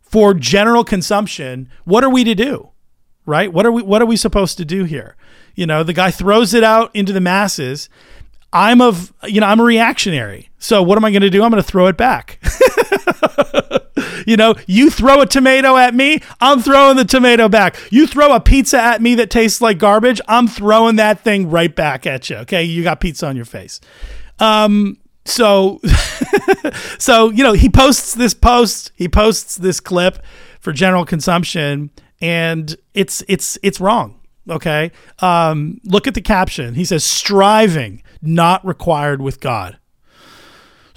[0.00, 2.70] for general consumption, what are we to do?
[3.26, 3.52] Right?
[3.52, 5.16] What are we what are we supposed to do here?
[5.54, 7.88] You know, the guy throws it out into the masses.
[8.52, 10.50] I'm of, you know, I'm a reactionary.
[10.58, 11.42] So what am I going to do?
[11.42, 12.40] I'm going to throw it back.
[14.28, 17.76] you know, you throw a tomato at me, I'm throwing the tomato back.
[17.90, 21.74] You throw a pizza at me that tastes like garbage, I'm throwing that thing right
[21.74, 22.36] back at you.
[22.36, 23.80] Okay, you got pizza on your face.
[24.38, 25.80] Um, so,
[26.98, 30.22] so you know, he posts this post, he posts this clip
[30.60, 34.20] for general consumption, and it's it's it's wrong.
[34.50, 34.92] Okay.
[35.20, 36.74] Um, look at the caption.
[36.74, 39.78] He says, striving not required with God.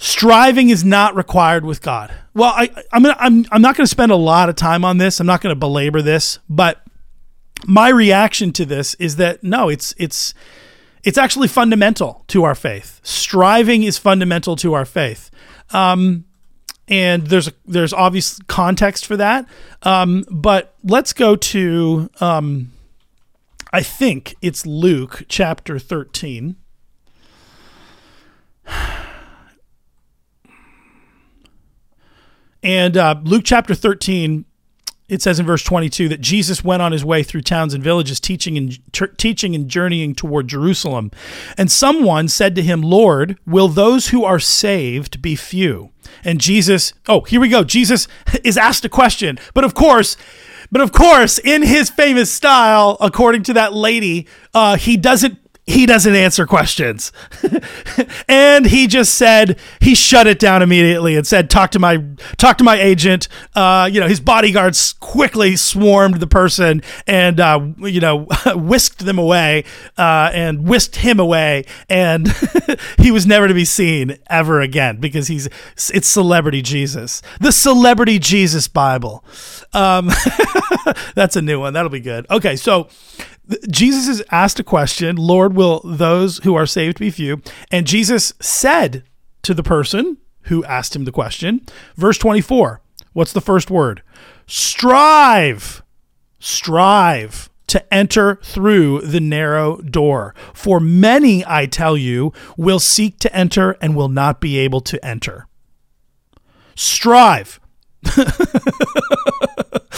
[0.02, 2.12] Striving is not required with God.
[2.34, 4.98] Well, I, I'm, gonna, I'm, I'm not going to spend a lot of time on
[4.98, 5.20] this.
[5.20, 6.84] I'm not going to belabor this, but
[7.68, 10.34] my reaction to this is that no, it's, it's,
[11.04, 12.98] it's actually fundamental to our faith.
[13.04, 15.30] Striving is fundamental to our faith.
[15.70, 16.24] Um,
[16.88, 19.46] and there's there's obvious context for that.
[19.82, 22.72] Um, but let's go to um,
[23.72, 26.56] I think it's Luke chapter 13.
[32.62, 34.44] And uh, Luke chapter 13,
[35.08, 38.20] it says in verse 22 that Jesus went on his way through towns and villages,
[38.20, 41.10] teaching and ter- teaching and journeying toward Jerusalem.
[41.58, 45.90] And someone said to him, "Lord, will those who are saved be few?"
[46.24, 47.64] And Jesus, oh, here we go.
[47.64, 48.08] Jesus
[48.44, 50.16] is asked a question, but of course,
[50.70, 55.86] but of course, in his famous style, according to that lady, uh, he doesn't he
[55.86, 57.12] doesn't answer questions.
[58.28, 62.02] and he just said he shut it down immediately and said, "Talk to my
[62.36, 67.64] talk to my agent." Uh, you know, his bodyguards quickly swarmed the person and uh,
[67.78, 69.64] you know whisked them away
[69.96, 72.28] uh, and whisked him away, and
[72.98, 75.48] he was never to be seen ever again because he's
[75.94, 79.24] it's celebrity Jesus, the celebrity Jesus Bible.
[79.72, 80.10] Um,
[81.14, 81.72] that's a new one.
[81.72, 82.26] That'll be good.
[82.30, 82.88] Okay, so
[83.68, 87.42] Jesus is asked a question, Lord, will those who are saved be few?
[87.70, 89.04] And Jesus said
[89.42, 91.60] to the person who asked him the question,
[91.96, 92.80] verse 24,
[93.12, 94.02] what's the first word?
[94.46, 95.82] Strive,
[96.38, 100.34] strive to enter through the narrow door.
[100.52, 105.04] For many, I tell you, will seek to enter and will not be able to
[105.04, 105.46] enter.
[106.74, 107.60] Strive.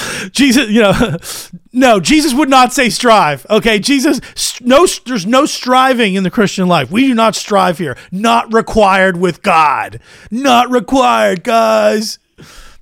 [0.31, 1.17] Jesus, you know,
[1.73, 3.47] no, Jesus would not say strive.
[3.49, 4.21] Okay, Jesus,
[4.61, 6.91] no, there's no striving in the Christian life.
[6.91, 7.97] We do not strive here.
[8.11, 10.01] Not required with God.
[10.31, 12.19] Not required, guys.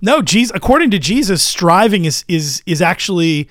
[0.01, 0.53] No, Jesus.
[0.55, 3.49] According to Jesus, striving is is is actually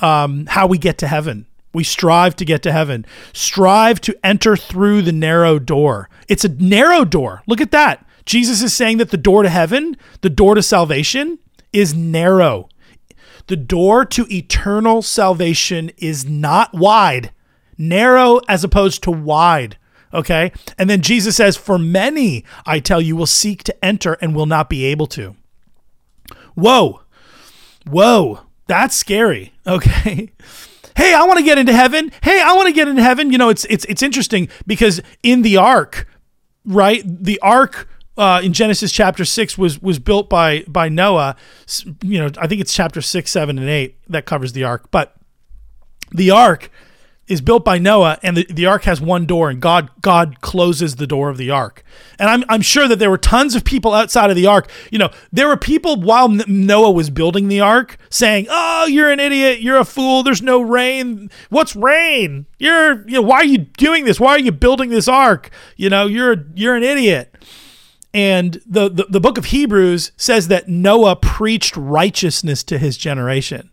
[0.00, 1.46] um, how we get to heaven.
[1.72, 3.04] We strive to get to heaven.
[3.32, 6.08] Strive to enter through the narrow door.
[6.28, 7.42] It's a narrow door.
[7.46, 8.06] Look at that.
[8.26, 11.38] Jesus is saying that the door to heaven, the door to salvation,
[11.72, 12.68] is narrow.
[13.46, 17.32] The door to eternal salvation is not wide,
[17.76, 19.76] narrow as opposed to wide.
[20.12, 20.52] Okay.
[20.78, 24.46] And then Jesus says, For many, I tell you, will seek to enter and will
[24.46, 25.34] not be able to.
[26.54, 27.02] Whoa.
[27.86, 28.40] Whoa.
[28.66, 29.52] That's scary.
[29.66, 30.30] Okay.
[30.94, 32.12] Hey, I want to get into heaven.
[32.22, 33.32] Hey, I want to get into heaven.
[33.32, 36.06] You know, it's it's it's interesting because in the ark,
[36.66, 37.02] right?
[37.04, 41.36] The ark uh, in Genesis chapter six was was built by by Noah.
[42.02, 44.90] You know, I think it's chapter six, seven, and eight that covers the ark.
[44.90, 45.16] But
[46.12, 46.70] the ark
[47.26, 50.96] is built by Noah, and the, the ark has one door, and God God closes
[50.96, 51.82] the door of the ark.
[52.18, 54.70] And I'm I'm sure that there were tons of people outside of the ark.
[54.90, 59.20] You know, there were people while Noah was building the ark saying, "Oh, you're an
[59.20, 59.60] idiot.
[59.60, 60.22] You're a fool.
[60.22, 61.30] There's no rain.
[61.48, 62.46] What's rain?
[62.58, 64.20] You're you know why are you doing this?
[64.20, 65.50] Why are you building this ark?
[65.76, 67.34] You know, you're you're an idiot."
[68.14, 73.70] And the, the, the book of Hebrews says that Noah preached righteousness to his generation.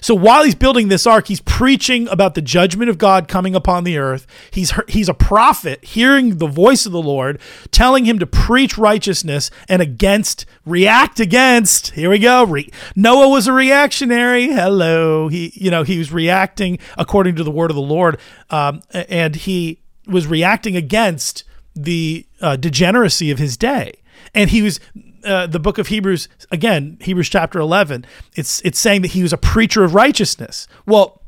[0.00, 3.84] So while he's building this ark, he's preaching about the judgment of God coming upon
[3.84, 4.26] the earth.
[4.50, 9.50] He's he's a prophet hearing the voice of the Lord, telling him to preach righteousness
[9.68, 11.92] and against, react against.
[11.92, 12.44] Here we go.
[12.44, 14.48] Re- Noah was a reactionary.
[14.48, 18.18] Hello, he you know he was reacting according to the word of the Lord,
[18.50, 21.42] um, and he was reacting against
[21.76, 23.92] the uh, degeneracy of his day.
[24.34, 24.80] And he was
[25.24, 28.06] uh, the book of Hebrews again, Hebrews chapter 11.
[28.34, 30.66] It's it's saying that he was a preacher of righteousness.
[30.86, 31.22] Well,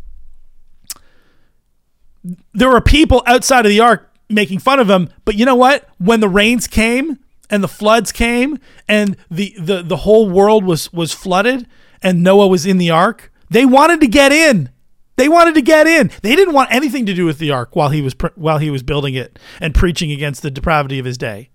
[2.53, 5.11] there were people outside of the ark making fun of him.
[5.25, 5.89] But you know what?
[5.99, 7.19] When the rains came
[7.51, 11.67] and the floods came and the, the, the whole world was, was flooded
[12.03, 14.71] and Noah was in the ark, they wanted to get in.
[15.19, 16.13] They wanted to get in.
[16.23, 18.85] They didn't want anything to do with the ark while he was while he was
[18.85, 21.51] building it and preaching against the depravity of his day.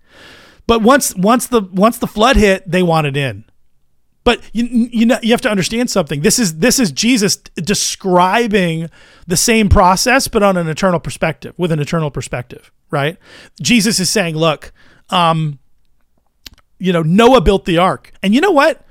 [0.67, 3.45] But once once the once the flood hit, they wanted in.
[4.25, 6.21] But you you know you have to understand something.
[6.21, 8.89] This is this is Jesus describing
[9.27, 13.17] the same process, but on an eternal perspective, with an eternal perspective, right?
[13.61, 14.73] Jesus is saying, look,
[15.09, 15.59] um,
[16.79, 18.85] you know, Noah built the ark, and you know what?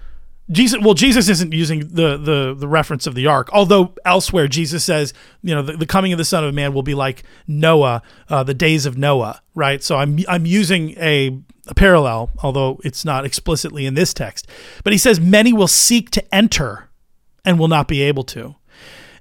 [0.53, 4.84] Jesus, well, Jesus isn't using the, the the reference of the ark, although elsewhere Jesus
[4.84, 8.03] says, you know, the, the coming of the Son of Man will be like Noah,
[8.28, 9.82] uh, the days of Noah, right?
[9.82, 14.46] So I'm I'm using a, a parallel, although it's not explicitly in this text.
[14.84, 16.90] But he says, many will seek to enter
[17.44, 18.55] and will not be able to.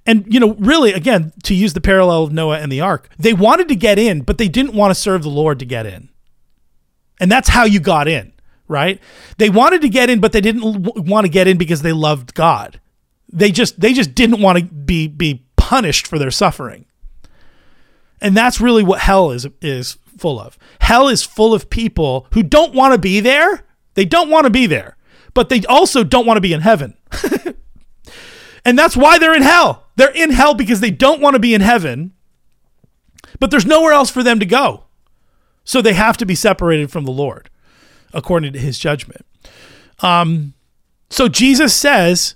[0.05, 3.33] And you know, really, again, to use the parallel of Noah and the ark, they
[3.33, 6.09] wanted to get in, but they didn't want to serve the Lord to get in,
[7.19, 8.33] and that's how you got in
[8.71, 8.99] right?
[9.37, 10.63] They wanted to get in, but they didn't
[11.05, 12.79] want to get in because they loved God.
[13.31, 16.85] They just they just didn't want to be be punished for their suffering.
[18.21, 20.57] And that's really what hell is is full of.
[20.79, 23.65] Hell is full of people who don't want to be there.
[23.93, 24.95] They don't want to be there,
[25.33, 26.95] but they also don't want to be in heaven.
[28.65, 29.87] and that's why they're in hell.
[29.97, 32.13] They're in hell because they don't want to be in heaven,
[33.39, 34.85] but there's nowhere else for them to go.
[35.65, 37.49] So they have to be separated from the Lord
[38.13, 39.25] according to his judgment.
[39.99, 40.53] Um,
[41.09, 42.35] so Jesus says,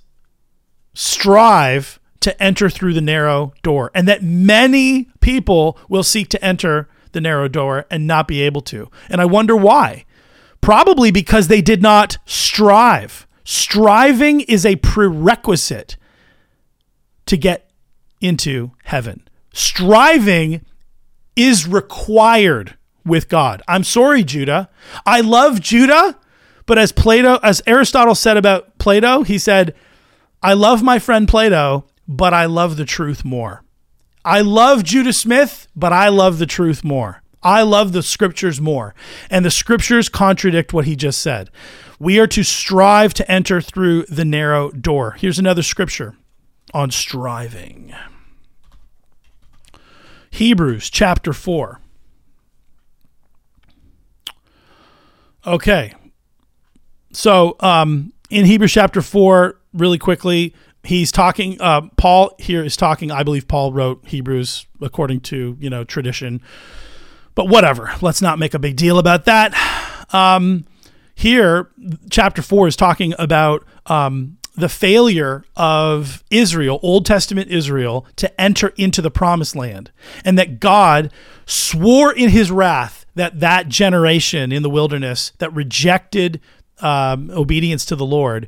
[0.93, 6.89] strive to enter through the narrow door, and that many people will seek to enter
[7.11, 8.89] the narrow door and not be able to.
[9.09, 10.05] And I wonder why.
[10.59, 13.27] Probably because they did not strive.
[13.43, 15.97] Striving is a prerequisite
[17.27, 17.69] to get
[18.19, 19.27] into heaven.
[19.53, 20.65] Striving
[21.35, 22.75] is required
[23.05, 23.61] with God.
[23.67, 24.69] I'm sorry, Judah.
[25.05, 26.17] I love Judah,
[26.65, 29.75] but as Plato, as Aristotle said about Plato, he said,
[30.41, 33.63] I love my friend Plato, but I love the truth more.
[34.23, 37.21] I love Judah Smith, but I love the truth more.
[37.43, 38.95] I love the scriptures more.
[39.29, 41.51] And the scriptures contradict what he just said.
[41.99, 45.15] We are to strive to enter through the narrow door.
[45.19, 46.15] Here's another scripture
[46.73, 47.93] on striving
[50.31, 51.79] Hebrews chapter 4.
[55.45, 55.93] Okay.
[57.11, 63.11] So um, in Hebrews chapter 4, really quickly, he's talking, uh, Paul here is talking,
[63.11, 66.41] I believe Paul wrote Hebrews according to, you know, tradition.
[67.35, 67.93] But whatever.
[68.01, 69.53] Let's not make a big deal about that.
[70.13, 70.65] Um,
[71.13, 71.69] here,
[72.09, 78.69] chapter 4 is talking about um, the failure of Israel, Old Testament Israel, to enter
[78.77, 79.91] into the promised land,
[80.23, 81.11] and that God
[81.45, 86.39] swore in his wrath that that generation in the wilderness that rejected
[86.79, 88.47] um, obedience to the Lord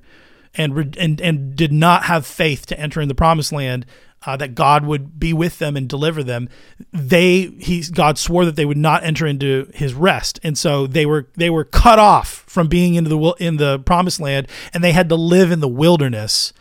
[0.56, 3.86] and, re- and and did not have faith to enter in the promised land,
[4.26, 6.50] uh, that God would be with them and deliver them.
[6.92, 11.06] They he God swore that they would not enter into His rest, and so they
[11.06, 14.92] were they were cut off from being into the in the promised land, and they
[14.92, 16.54] had to live in the wilderness.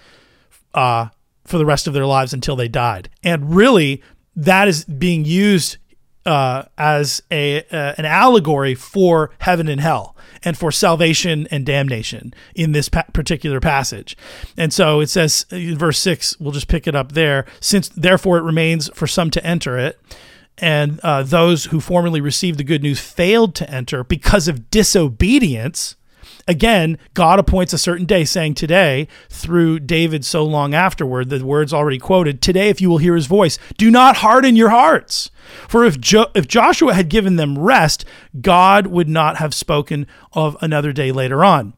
[0.75, 1.09] Uh,
[1.47, 3.09] for the rest of their lives until they died.
[3.23, 4.03] And really,
[4.35, 5.79] that is being used
[6.27, 12.35] uh, as a uh, an allegory for heaven and hell and for salvation and damnation
[12.55, 14.17] in this pa- particular passage.
[14.57, 18.39] And so it says in verse 6, we'll just pick it up there, since therefore
[18.39, 19.99] it remains for some to enter it
[20.59, 25.97] and uh, those who formerly received the good news failed to enter because of disobedience
[26.47, 31.73] again, God appoints a certain day, saying today, through David so long afterward, the words
[31.73, 35.31] already quoted, today, if you will hear his voice, do not harden your hearts.
[35.69, 38.05] For if, jo- if Joshua had given them rest,
[38.41, 41.75] God would not have spoken of another day later on.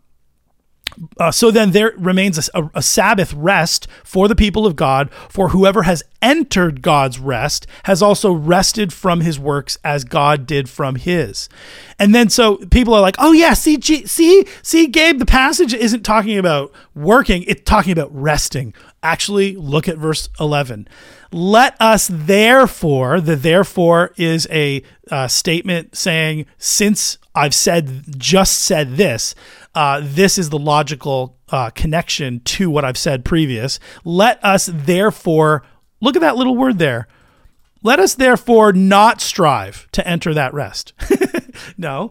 [1.19, 5.51] Uh, so then there remains a, a, Sabbath rest for the people of God, for
[5.51, 10.97] whoever has entered God's rest has also rested from his works as God did from
[10.97, 11.48] his.
[11.98, 15.74] And then so people are like, oh yeah, see, G- see, see, Gabe, the passage
[15.74, 18.74] isn't talking about working, it's talking about resting.
[19.02, 20.89] Actually, look at verse 11.
[21.31, 28.97] Let us therefore, the therefore is a uh, statement saying, since I've said, just said
[28.97, 29.35] this,
[29.78, 33.78] uh, this is the logical uh, connection to what I've said previous.
[34.05, 35.62] Let us therefore,
[36.00, 37.06] look at that little word there.
[37.84, 40.94] Let us therefore not strive to enter that rest.
[41.78, 42.10] no,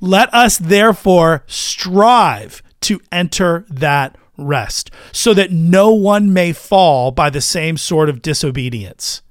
[0.00, 7.30] let us therefore strive to enter that rest, so that no one may fall by
[7.30, 9.22] the same sort of disobedience.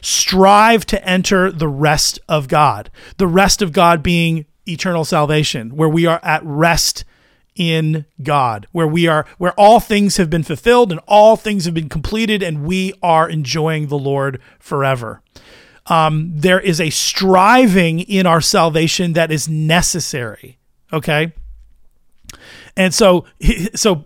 [0.00, 5.90] Strive to enter the rest of God, the rest of God being eternal salvation, where
[5.90, 7.04] we are at rest
[7.56, 11.74] in God, where we are, where all things have been fulfilled and all things have
[11.74, 15.22] been completed, and we are enjoying the Lord forever.
[15.86, 20.58] Um, there is a striving in our salvation that is necessary.
[20.92, 21.32] Okay.
[22.76, 23.26] And so,
[23.74, 24.04] so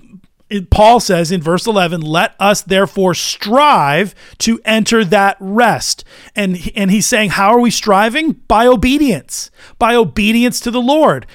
[0.70, 6.04] Paul says in verse 11, let us therefore strive to enter that rest.
[6.34, 8.32] And, and he's saying, how are we striving?
[8.32, 11.26] By obedience, by obedience to the Lord.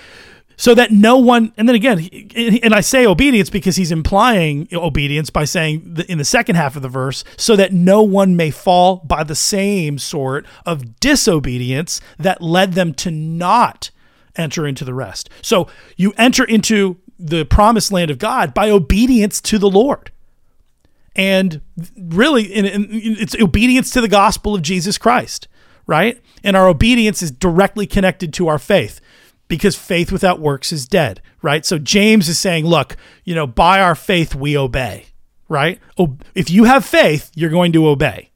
[0.55, 5.29] So that no one, and then again, and I say obedience because he's implying obedience
[5.29, 8.97] by saying in the second half of the verse, so that no one may fall
[8.97, 13.89] by the same sort of disobedience that led them to not
[14.35, 15.29] enter into the rest.
[15.41, 15.67] So
[15.97, 20.11] you enter into the promised land of God by obedience to the Lord.
[21.15, 21.61] And
[21.95, 25.47] really, it's obedience to the gospel of Jesus Christ,
[25.85, 26.19] right?
[26.43, 28.99] And our obedience is directly connected to our faith
[29.47, 31.65] because faith without works is dead, right?
[31.65, 35.05] So James is saying, look, you know, by our faith we obey,
[35.47, 35.79] right?
[36.33, 38.31] If you have faith, you're going to obey.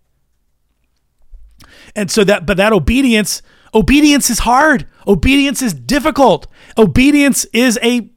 [1.96, 3.42] And so that, but that obedience,
[3.74, 4.88] obedience is hard.
[5.08, 6.48] Obedience is difficult.
[6.78, 8.10] Obedience is a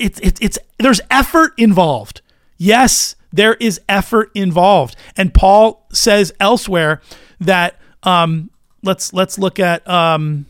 [0.00, 2.22] it's it's it's there's effort involved.
[2.56, 7.02] Yes, there is effort involved, and Paul says elsewhere
[7.40, 8.50] that um,
[8.82, 10.46] let's let's look at um,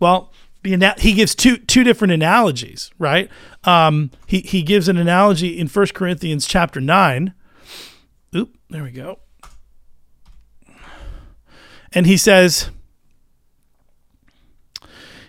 [0.00, 0.32] well
[0.64, 3.30] he gives two two different analogies, right?
[3.64, 7.34] Um, he he gives an analogy in First Corinthians chapter nine.
[8.34, 9.20] Oop, there we go.
[11.92, 12.70] And he says,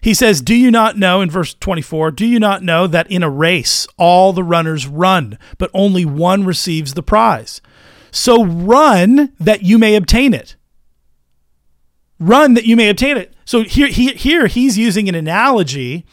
[0.02, 3.24] he says, Do you not know, in verse 24, do you not know that in
[3.24, 7.62] a race all the runners run, but only one receives the prize?
[8.12, 10.56] So run that you may obtain it.
[12.20, 13.34] Run that you may obtain it.
[13.46, 16.06] So here, he, here he's using an analogy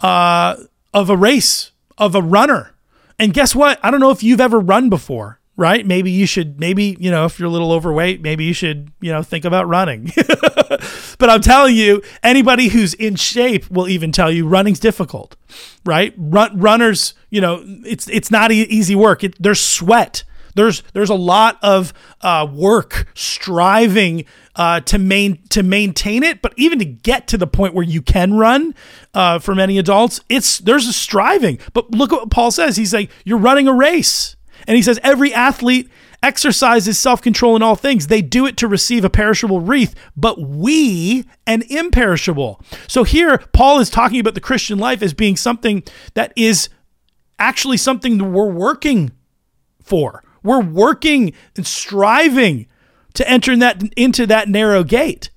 [0.00, 0.56] uh,
[0.92, 2.74] of a race, of a runner.
[3.18, 3.78] And guess what?
[3.82, 5.86] I don't know if you've ever run before right?
[5.86, 9.12] Maybe you should, maybe, you know, if you're a little overweight, maybe you should, you
[9.12, 10.10] know, think about running.
[10.16, 15.36] but I'm telling you, anybody who's in shape will even tell you running's difficult,
[15.84, 16.14] right?
[16.16, 19.22] Run, runners, you know, it's, it's not e- easy work.
[19.22, 20.24] It, there's sweat.
[20.54, 24.24] There's, there's a lot of uh, work striving
[24.56, 28.02] uh, to main to maintain it, but even to get to the point where you
[28.02, 28.74] can run,
[29.14, 31.58] uh, for many adults, it's there's a striving.
[31.72, 32.76] But look at what Paul says.
[32.76, 34.36] He's like, you're running a race.
[34.66, 35.88] And he says, every athlete
[36.22, 38.08] exercises self control in all things.
[38.08, 42.60] They do it to receive a perishable wreath, but we an imperishable.
[42.86, 45.82] So here, Paul is talking about the Christian life as being something
[46.14, 46.68] that is
[47.38, 49.12] actually something that we're working
[49.82, 50.22] for.
[50.42, 52.66] We're working and striving
[53.14, 55.30] to enter that into that narrow gate.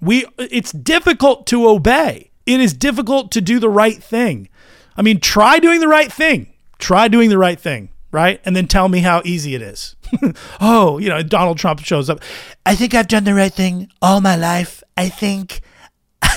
[0.00, 2.30] We it's difficult to obey.
[2.46, 4.48] It is difficult to do the right thing.
[4.96, 6.52] I mean, try doing the right thing.
[6.78, 8.40] Try doing the right thing right?
[8.44, 9.96] And then tell me how easy it is.
[10.60, 12.20] oh, you know, Donald Trump shows up.
[12.64, 14.84] I think I've done the right thing all my life.
[14.96, 15.62] I think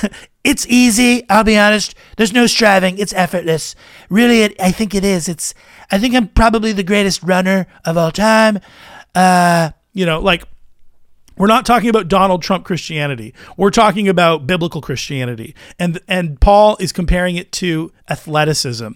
[0.44, 1.28] it's easy.
[1.30, 1.96] I'll be honest.
[2.18, 2.98] There's no striving.
[2.98, 3.76] It's effortless.
[4.10, 5.28] Really, it, I think it is.
[5.28, 5.54] It's.
[5.92, 8.60] I think I'm probably the greatest runner of all time.
[9.16, 10.44] Uh, you know, like
[11.38, 13.34] we're not talking about Donald Trump Christianity.
[13.58, 15.56] We're talking about biblical Christianity.
[15.80, 18.90] And and Paul is comparing it to athleticism.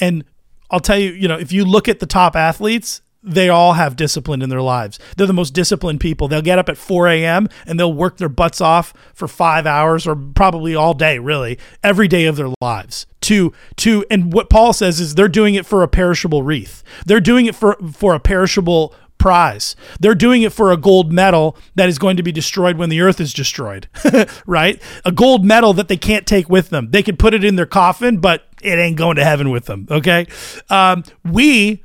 [0.00, 0.24] And
[0.70, 3.96] I'll tell you, you know, if you look at the top athletes, they all have
[3.96, 4.98] discipline in their lives.
[5.16, 6.28] They're the most disciplined people.
[6.28, 7.48] They'll get up at 4 a.m.
[7.66, 12.06] and they'll work their butts off for five hours or probably all day, really, every
[12.06, 13.06] day of their lives.
[13.22, 16.82] To to and what Paul says is they're doing it for a perishable wreath.
[17.06, 19.74] They're doing it for for a perishable prize.
[19.98, 23.00] They're doing it for a gold medal that is going to be destroyed when the
[23.00, 23.88] earth is destroyed,
[24.46, 24.78] right?
[25.06, 26.90] A gold medal that they can't take with them.
[26.90, 29.86] They could put it in their coffin, but it ain't going to heaven with them.
[29.90, 30.26] Okay.
[30.68, 31.82] Um, we,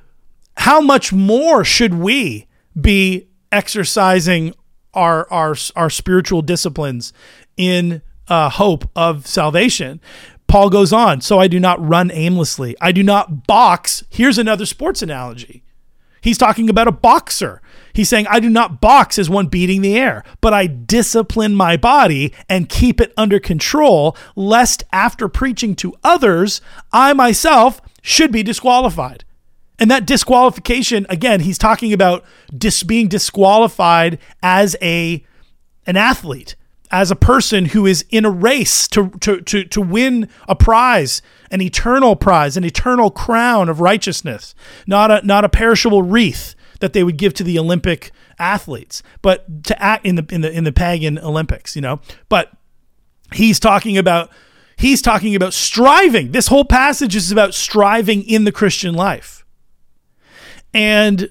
[0.60, 2.45] how much more should we
[2.80, 4.53] be exercising
[4.94, 7.14] our, our, our spiritual disciplines
[7.56, 10.02] in uh, hope of salvation?
[10.48, 12.76] Paul goes on, so I do not run aimlessly.
[12.81, 14.03] I do not box.
[14.10, 15.64] Here's another sports analogy.
[16.19, 17.61] He's talking about a boxer.
[17.94, 21.77] He's saying, I do not box as one beating the air, but I discipline my
[21.77, 26.60] body and keep it under control, lest after preaching to others,
[26.91, 29.23] I myself should be disqualified.
[29.80, 32.26] And that disqualification, again, he's talking about
[32.56, 35.23] dis- being disqualified as a
[35.88, 36.56] an athlete,
[36.91, 41.22] as a person who is in a race to, to, to, to win a prize,
[41.49, 44.53] an eternal prize, an eternal crown of righteousness,
[44.85, 49.64] not a, not a perishable wreath that they would give to the Olympic athletes, but
[49.65, 51.99] to act in the in the in the pagan Olympics, you know.
[52.30, 52.51] But
[53.34, 54.31] he's talking about
[54.77, 56.31] he's talking about striving.
[56.31, 59.38] This whole passage is about striving in the Christian life.
[60.73, 61.29] And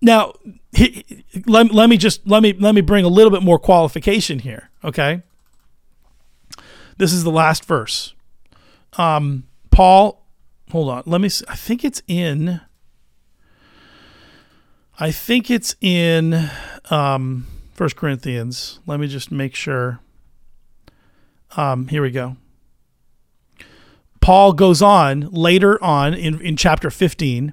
[0.00, 0.34] now
[0.72, 4.38] he, let, let me just let me let me bring a little bit more qualification
[4.38, 5.22] here, okay?
[6.98, 8.14] This is the last verse.
[8.96, 10.26] Um Paul
[10.70, 11.02] hold on.
[11.06, 11.44] Let me see.
[11.48, 12.60] I think it's in
[14.98, 16.50] I think it's in
[16.90, 17.46] um
[17.76, 18.80] First Corinthians.
[18.86, 20.00] Let me just make sure.
[21.58, 22.36] Um, here we go.
[24.20, 27.52] Paul goes on later on in, in chapter 15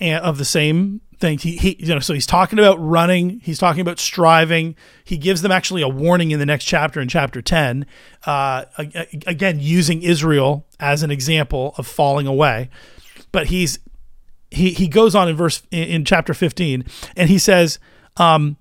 [0.00, 1.38] and of the same thing.
[1.38, 3.40] He, he, you know, so he's talking about running.
[3.40, 4.76] He's talking about striving.
[5.04, 7.86] He gives them actually a warning in the next chapter, in chapter 10,
[8.24, 8.64] uh,
[9.26, 12.70] again, using Israel as an example of falling away.
[13.32, 13.78] But he's,
[14.50, 16.84] he, he goes on in verse, in, in chapter 15,
[17.16, 17.78] and he says,
[18.16, 18.56] um,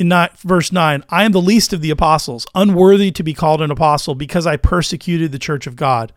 [0.00, 3.60] in not, verse 9, I am the least of the apostles, unworthy to be called
[3.60, 6.12] an apostle because I persecuted the church of God.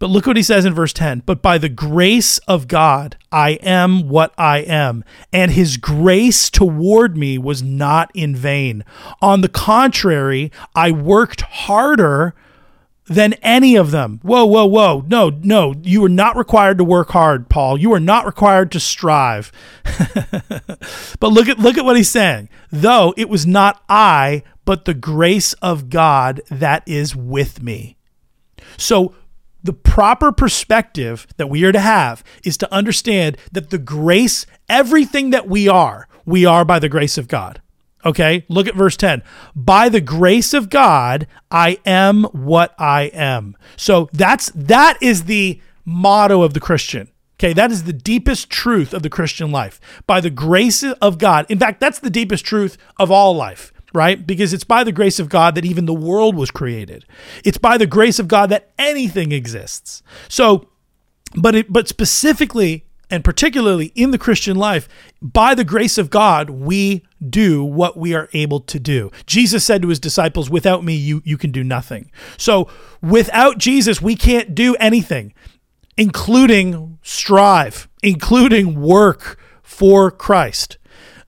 [0.00, 3.50] But look what he says in verse 10 But by the grace of God, I
[3.62, 8.84] am what I am, and his grace toward me was not in vain.
[9.22, 12.34] On the contrary, I worked harder
[13.10, 14.20] than any of them.
[14.22, 15.04] Whoa, whoa, whoa.
[15.08, 17.76] No, no, you are not required to work hard, Paul.
[17.76, 19.50] You are not required to strive.
[19.84, 22.48] but look at look at what he's saying.
[22.70, 27.96] Though it was not I, but the grace of God that is with me.
[28.76, 29.16] So
[29.64, 35.30] the proper perspective that we are to have is to understand that the grace, everything
[35.30, 37.60] that we are, we are by the grace of God.
[38.04, 39.22] Okay, look at verse 10.
[39.54, 43.56] By the grace of God, I am what I am.
[43.76, 47.10] So that's that is the motto of the Christian.
[47.38, 49.80] Okay, that is the deepest truth of the Christian life.
[50.06, 51.46] By the grace of God.
[51.48, 54.26] In fact, that's the deepest truth of all life, right?
[54.26, 57.06] Because it's by the grace of God that even the world was created.
[57.44, 60.02] It's by the grace of God that anything exists.
[60.28, 60.68] So,
[61.34, 64.88] but it, but specifically and particularly in the Christian life,
[65.20, 69.10] by the grace of God, we do what we are able to do.
[69.26, 72.10] Jesus said to his disciples, Without me, you, you can do nothing.
[72.36, 72.68] So
[73.02, 75.34] without Jesus, we can't do anything,
[75.96, 80.78] including strive, including work for Christ.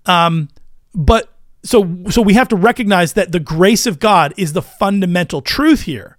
[0.07, 0.49] Um,
[0.95, 1.33] but
[1.65, 5.83] so so we have to recognize that the grace of God is the fundamental truth
[5.83, 6.17] here.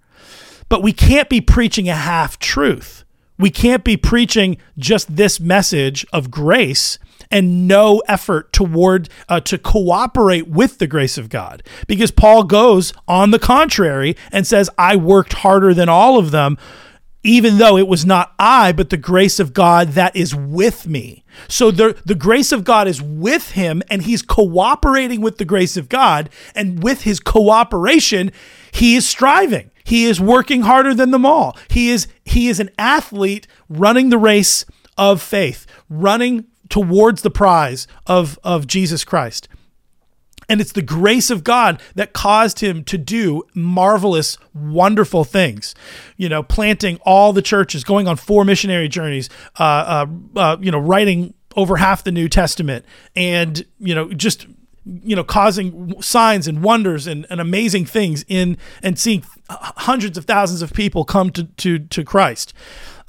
[0.68, 3.03] But we can't be preaching a half truth
[3.38, 6.98] we can't be preaching just this message of grace
[7.30, 11.62] and no effort toward uh, to cooperate with the grace of God.
[11.86, 16.58] Because Paul goes on the contrary and says I worked harder than all of them
[17.26, 21.24] even though it was not I but the grace of God that is with me.
[21.48, 25.76] So the the grace of God is with him and he's cooperating with the grace
[25.76, 28.30] of God and with his cooperation
[28.72, 31.56] he is striving he is working harder than them all.
[31.68, 34.64] He is he is an athlete running the race
[34.96, 39.48] of faith, running towards the prize of of Jesus Christ.
[40.48, 45.74] And it's the grace of God that caused him to do marvelous, wonderful things.
[46.16, 50.70] You know, planting all the churches, going on four missionary journeys, uh, uh, uh, you
[50.70, 52.84] know, writing over half the New Testament,
[53.14, 54.46] and you know, just
[54.84, 60.24] you know, causing signs and wonders and, and amazing things in and seeing hundreds of
[60.24, 62.52] thousands of people come to to to Christ.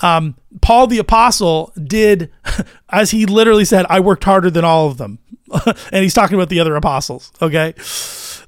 [0.02, 2.32] Um, Paul the apostle did,
[2.90, 5.20] as he literally said, I worked harder than all of them,
[5.66, 7.32] and he's talking about the other apostles.
[7.42, 7.74] Okay,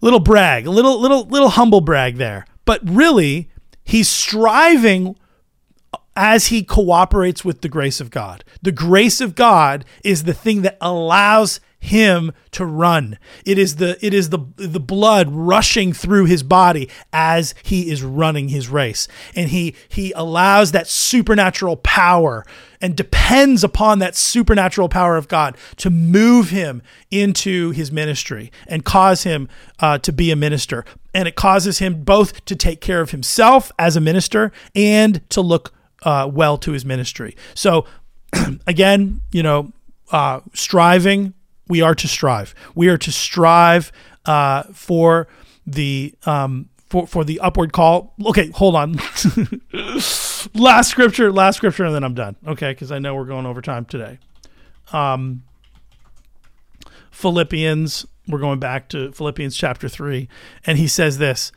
[0.01, 3.49] little brag, a little little little humble brag there, but really
[3.83, 5.15] he's striving
[6.15, 8.43] as he cooperates with the grace of God.
[8.61, 13.17] The grace of God is the thing that allows him to run.
[13.45, 18.03] It is the it is the the blood rushing through his body as he is
[18.03, 19.07] running his race.
[19.35, 22.45] And he he allows that supernatural power
[22.81, 26.81] and depends upon that supernatural power of God to move him
[27.11, 29.47] into his ministry and cause him
[29.79, 30.85] uh, to be a minister.
[31.13, 35.41] And it causes him both to take care of himself as a minister and to
[35.41, 35.73] look
[36.03, 37.35] uh, well to his ministry.
[37.55, 37.85] So,
[38.67, 39.71] again, you know,
[40.11, 41.33] uh, striving
[41.68, 42.53] we are to strive.
[42.76, 43.91] We are to strive
[44.26, 45.27] uh, for
[45.65, 48.14] the um, for for the upward call.
[48.26, 48.99] Okay, hold on.
[50.53, 52.35] last scripture, last scripture, and then I'm done.
[52.48, 54.19] Okay, because I know we're going over time today.
[54.91, 55.44] Um,
[57.11, 58.06] Philippians.
[58.30, 60.27] We're going back to Philippians chapter three,
[60.65, 61.52] and he says this.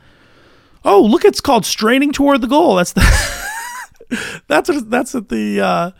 [0.83, 1.25] Oh, look!
[1.25, 2.75] It's called straining toward the goal.
[2.75, 3.01] That's the.
[4.47, 5.91] that's what, that's the uh,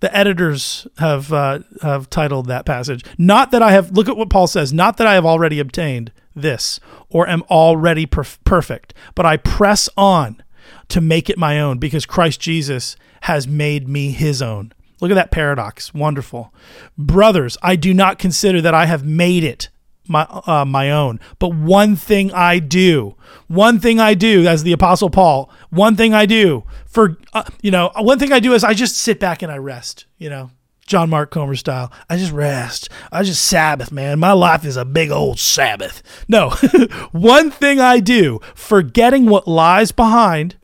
[0.00, 3.04] The editors have uh, have titled that passage.
[3.18, 3.92] Not that I have.
[3.92, 4.72] Look at what Paul says.
[4.72, 9.88] Not that I have already obtained this or am already perf- perfect, but I press
[9.96, 10.42] on
[10.88, 14.72] to make it my own because Christ Jesus has made me His own.
[15.00, 15.94] Look at that paradox.
[15.94, 16.52] Wonderful,
[16.96, 17.56] brothers.
[17.62, 19.68] I do not consider that I have made it
[20.10, 21.20] my uh, my own.
[21.38, 23.14] But one thing I do,
[23.46, 27.70] one thing I do, as the Apostle Paul, one thing I do for uh, you
[27.70, 30.06] know, one thing I do is I just sit back and I rest.
[30.18, 30.50] You know,
[30.86, 31.92] John Mark Comer style.
[32.10, 32.88] I just rest.
[33.12, 34.18] I just Sabbath, man.
[34.18, 36.02] My life is a big old Sabbath.
[36.28, 36.50] No,
[37.12, 40.56] one thing I do, forgetting what lies behind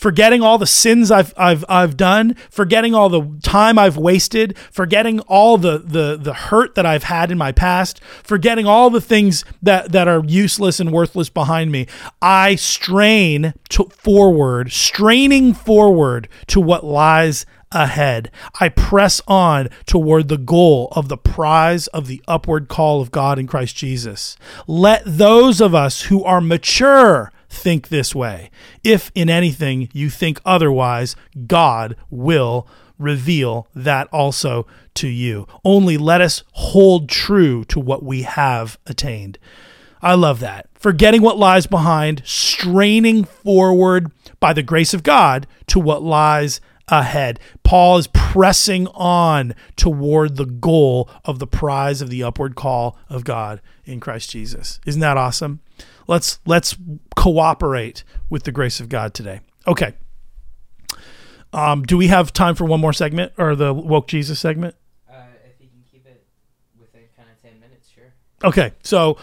[0.00, 5.20] forgetting all the sins I've I've I've done, forgetting all the time I've wasted, forgetting
[5.20, 9.44] all the the the hurt that I've had in my past, forgetting all the things
[9.62, 11.86] that that are useless and worthless behind me.
[12.22, 18.30] I strain to forward, straining forward to what lies ahead.
[18.58, 23.38] I press on toward the goal of the prize of the upward call of God
[23.38, 24.36] in Christ Jesus.
[24.66, 28.50] Let those of us who are mature think this way.
[28.82, 31.16] If in anything you think otherwise,
[31.46, 32.66] God will
[32.98, 35.46] reveal that also to you.
[35.64, 39.38] Only let us hold true to what we have attained.
[40.02, 40.66] I love that.
[40.74, 47.38] Forgetting what lies behind, straining forward by the grace of God to what lies ahead.
[47.62, 53.24] Paul is pressing on toward the goal of the prize of the upward call of
[53.24, 54.80] God in Christ Jesus.
[54.86, 55.60] Isn't that awesome?
[56.10, 56.76] Let's let's
[57.14, 59.42] cooperate with the grace of God today.
[59.64, 59.94] Okay.
[61.52, 64.74] Um, do we have time for one more segment or the woke Jesus segment?
[65.08, 65.14] Uh,
[65.44, 66.26] if you can keep it
[66.80, 68.12] within kind of 10 minutes, sure.
[68.42, 69.18] Okay, so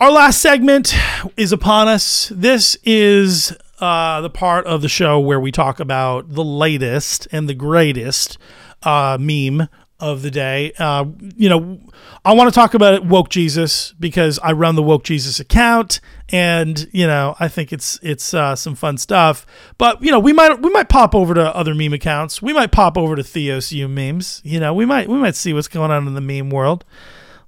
[0.00, 0.94] our last segment
[1.38, 2.30] is upon us.
[2.34, 7.48] This is uh, the part of the show where we talk about the latest and
[7.48, 8.36] the greatest
[8.82, 9.68] uh, meme
[10.00, 10.72] of the day.
[10.78, 11.04] Uh,
[11.36, 11.78] you know,
[12.24, 16.00] I want to talk about it, woke Jesus because I run the woke Jesus account,
[16.30, 19.46] and you know, I think it's it's uh, some fun stuff.
[19.78, 22.42] But you know, we might we might pop over to other meme accounts.
[22.42, 24.40] We might pop over to Theos U memes.
[24.44, 26.84] You know, we might we might see what's going on in the meme world.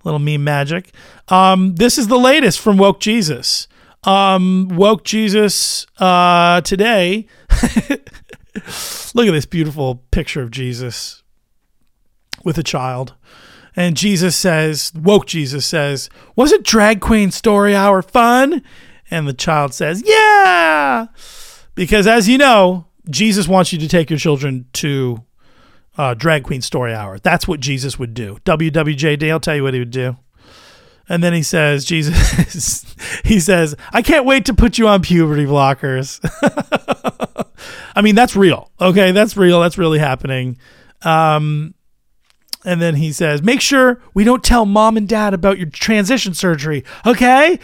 [0.04, 0.92] Little meme magic.
[1.28, 3.66] Um, this is the latest from woke Jesus.
[4.04, 7.26] Um, woke Jesus uh, today.
[9.14, 11.24] Look at this beautiful picture of Jesus
[12.46, 13.12] with a child.
[13.74, 18.62] And Jesus says, woke Jesus says, Wasn't drag queen story hour fun?
[19.10, 21.08] And the child says, Yeah.
[21.74, 25.22] Because as you know, Jesus wants you to take your children to
[25.98, 27.18] uh, drag queen story hour.
[27.18, 28.38] That's what Jesus would do.
[28.44, 30.16] WWJD, I'll tell you what he would do.
[31.08, 32.84] And then he says, Jesus,
[33.24, 36.20] he says, I can't wait to put you on puberty blockers.
[37.96, 38.70] I mean, that's real.
[38.80, 39.12] Okay.
[39.12, 39.60] That's real.
[39.60, 40.58] That's really happening.
[41.02, 41.74] Um,
[42.66, 46.34] and then he says, Make sure we don't tell mom and dad about your transition
[46.34, 47.58] surgery, okay?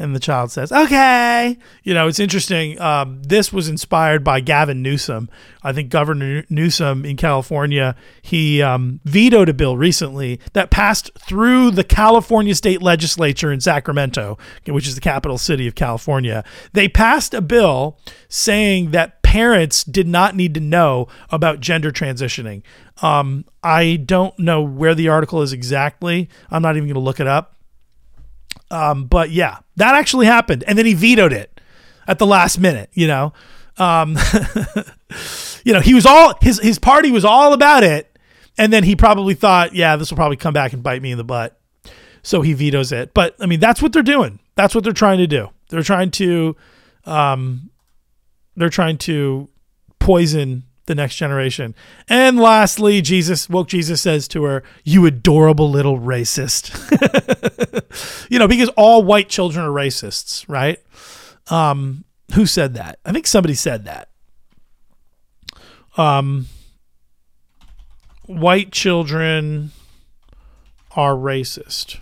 [0.00, 1.58] And the child says, okay.
[1.82, 2.80] You know, it's interesting.
[2.80, 5.28] Um, this was inspired by Gavin Newsom.
[5.64, 11.72] I think Governor Newsom in California, he um, vetoed a bill recently that passed through
[11.72, 16.44] the California state legislature in Sacramento, which is the capital city of California.
[16.74, 17.98] They passed a bill
[18.28, 22.62] saying that parents did not need to know about gender transitioning.
[23.02, 26.28] Um, I don't know where the article is exactly.
[26.50, 27.58] I'm not even going to look it up
[28.70, 31.60] um, but yeah, that actually happened, and then he vetoed it
[32.06, 32.90] at the last minute.
[32.92, 33.32] You know,
[33.78, 34.16] um,
[35.64, 38.18] you know, he was all his his party was all about it,
[38.58, 41.18] and then he probably thought, yeah, this will probably come back and bite me in
[41.18, 41.58] the butt,
[42.22, 43.14] so he vetoes it.
[43.14, 44.38] But I mean, that's what they're doing.
[44.54, 45.48] That's what they're trying to do.
[45.70, 46.56] They're trying to,
[47.04, 47.70] um,
[48.58, 49.48] they're trying to
[49.98, 51.74] poison the next generation.
[52.08, 56.70] And lastly, Jesus, woke Jesus says to her, You adorable little racist.
[58.30, 60.78] you know, because all white children are racists, right?
[61.50, 62.04] Um,
[62.34, 62.98] who said that?
[63.04, 64.08] I think somebody said that.
[65.96, 66.46] Um,
[68.26, 69.70] white children
[70.96, 71.98] are racist.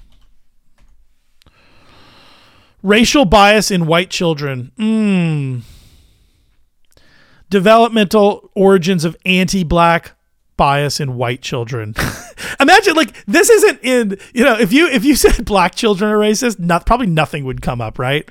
[2.83, 4.71] Racial bias in white children.
[4.79, 5.63] Mmm
[7.51, 10.13] developmental origins of anti-black
[10.57, 11.95] bias in white children.
[12.61, 16.19] Imagine like this isn't in you know if you if you said black children are
[16.19, 18.29] racist, not probably nothing would come up, right?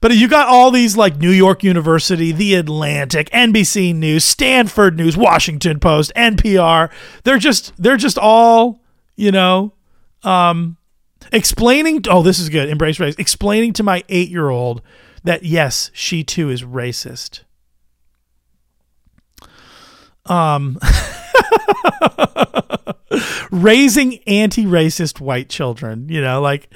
[0.00, 5.16] But you got all these like New York University, The Atlantic, NBC News, Stanford News,
[5.16, 6.90] Washington Post, NPR.
[7.24, 8.80] They're just they're just all,
[9.16, 9.72] you know,
[10.22, 10.76] um
[11.32, 13.16] explaining oh this is good, embrace race.
[13.18, 14.82] Explaining to my 8-year-old
[15.24, 17.40] that yes, she too is racist.
[20.28, 20.78] Um,
[23.50, 26.68] raising anti-racist white children you know like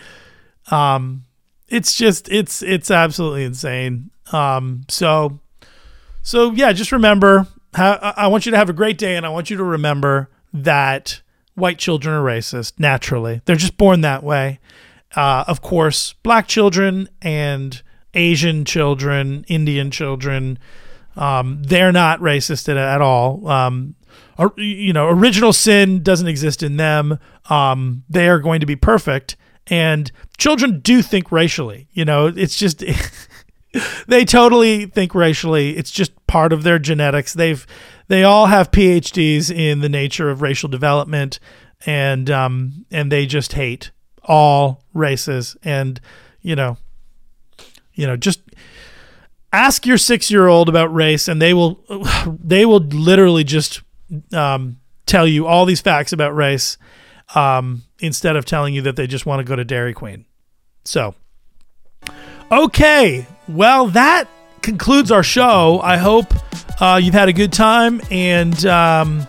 [0.70, 1.24] um
[1.68, 4.10] it's just it's it's absolutely insane.
[4.32, 5.40] Um so
[6.22, 9.48] so yeah just remember i want you to have a great day and i want
[9.48, 11.22] you to remember that
[11.54, 13.40] white children are racist naturally.
[13.46, 14.60] They're just born that way.
[15.16, 17.82] Uh, of course black children and
[18.14, 20.58] asian children indian children
[21.16, 23.94] um, they're not racist at, at all um,
[24.38, 27.18] or, you know, original sin doesn't exist in them.
[27.50, 29.36] Um, they are going to be perfect.
[29.66, 31.88] And children do think racially.
[31.92, 32.82] You know, it's just
[34.06, 35.76] they totally think racially.
[35.76, 37.32] It's just part of their genetics.
[37.34, 37.66] They've
[38.08, 41.38] they all have PhDs in the nature of racial development,
[41.86, 43.92] and um, and they just hate
[44.24, 45.56] all races.
[45.62, 46.00] And
[46.40, 46.78] you know,
[47.94, 48.40] you know, just
[49.52, 51.84] ask your six year old about race, and they will
[52.26, 53.82] they will literally just
[54.32, 56.78] um, tell you all these facts about race
[57.34, 60.24] um, instead of telling you that they just want to go to Dairy Queen.
[60.84, 61.14] So,
[62.50, 64.28] okay, well, that
[64.62, 65.80] concludes our show.
[65.82, 66.32] I hope
[66.80, 69.26] uh, you've had a good time and um,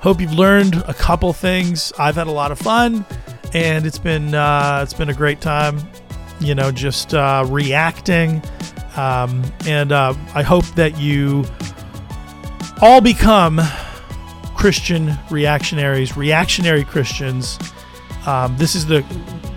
[0.00, 1.92] hope you've learned a couple things.
[1.98, 3.04] I've had a lot of fun,
[3.52, 5.80] and it's been uh, it's been a great time.
[6.40, 8.42] You know, just uh, reacting,
[8.96, 11.44] um, and uh, I hope that you
[12.80, 13.60] all become
[14.56, 17.58] Christian reactionaries, reactionary Christians.
[18.26, 19.04] Um, this is the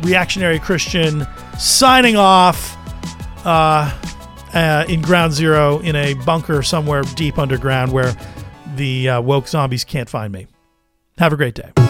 [0.01, 1.26] reactionary Christian
[1.57, 2.77] signing off
[3.45, 3.91] uh,
[4.53, 8.15] uh, in ground zero in a bunker somewhere deep underground where
[8.76, 10.47] the uh, woke zombies can't find me.
[11.18, 11.82] Have a great day.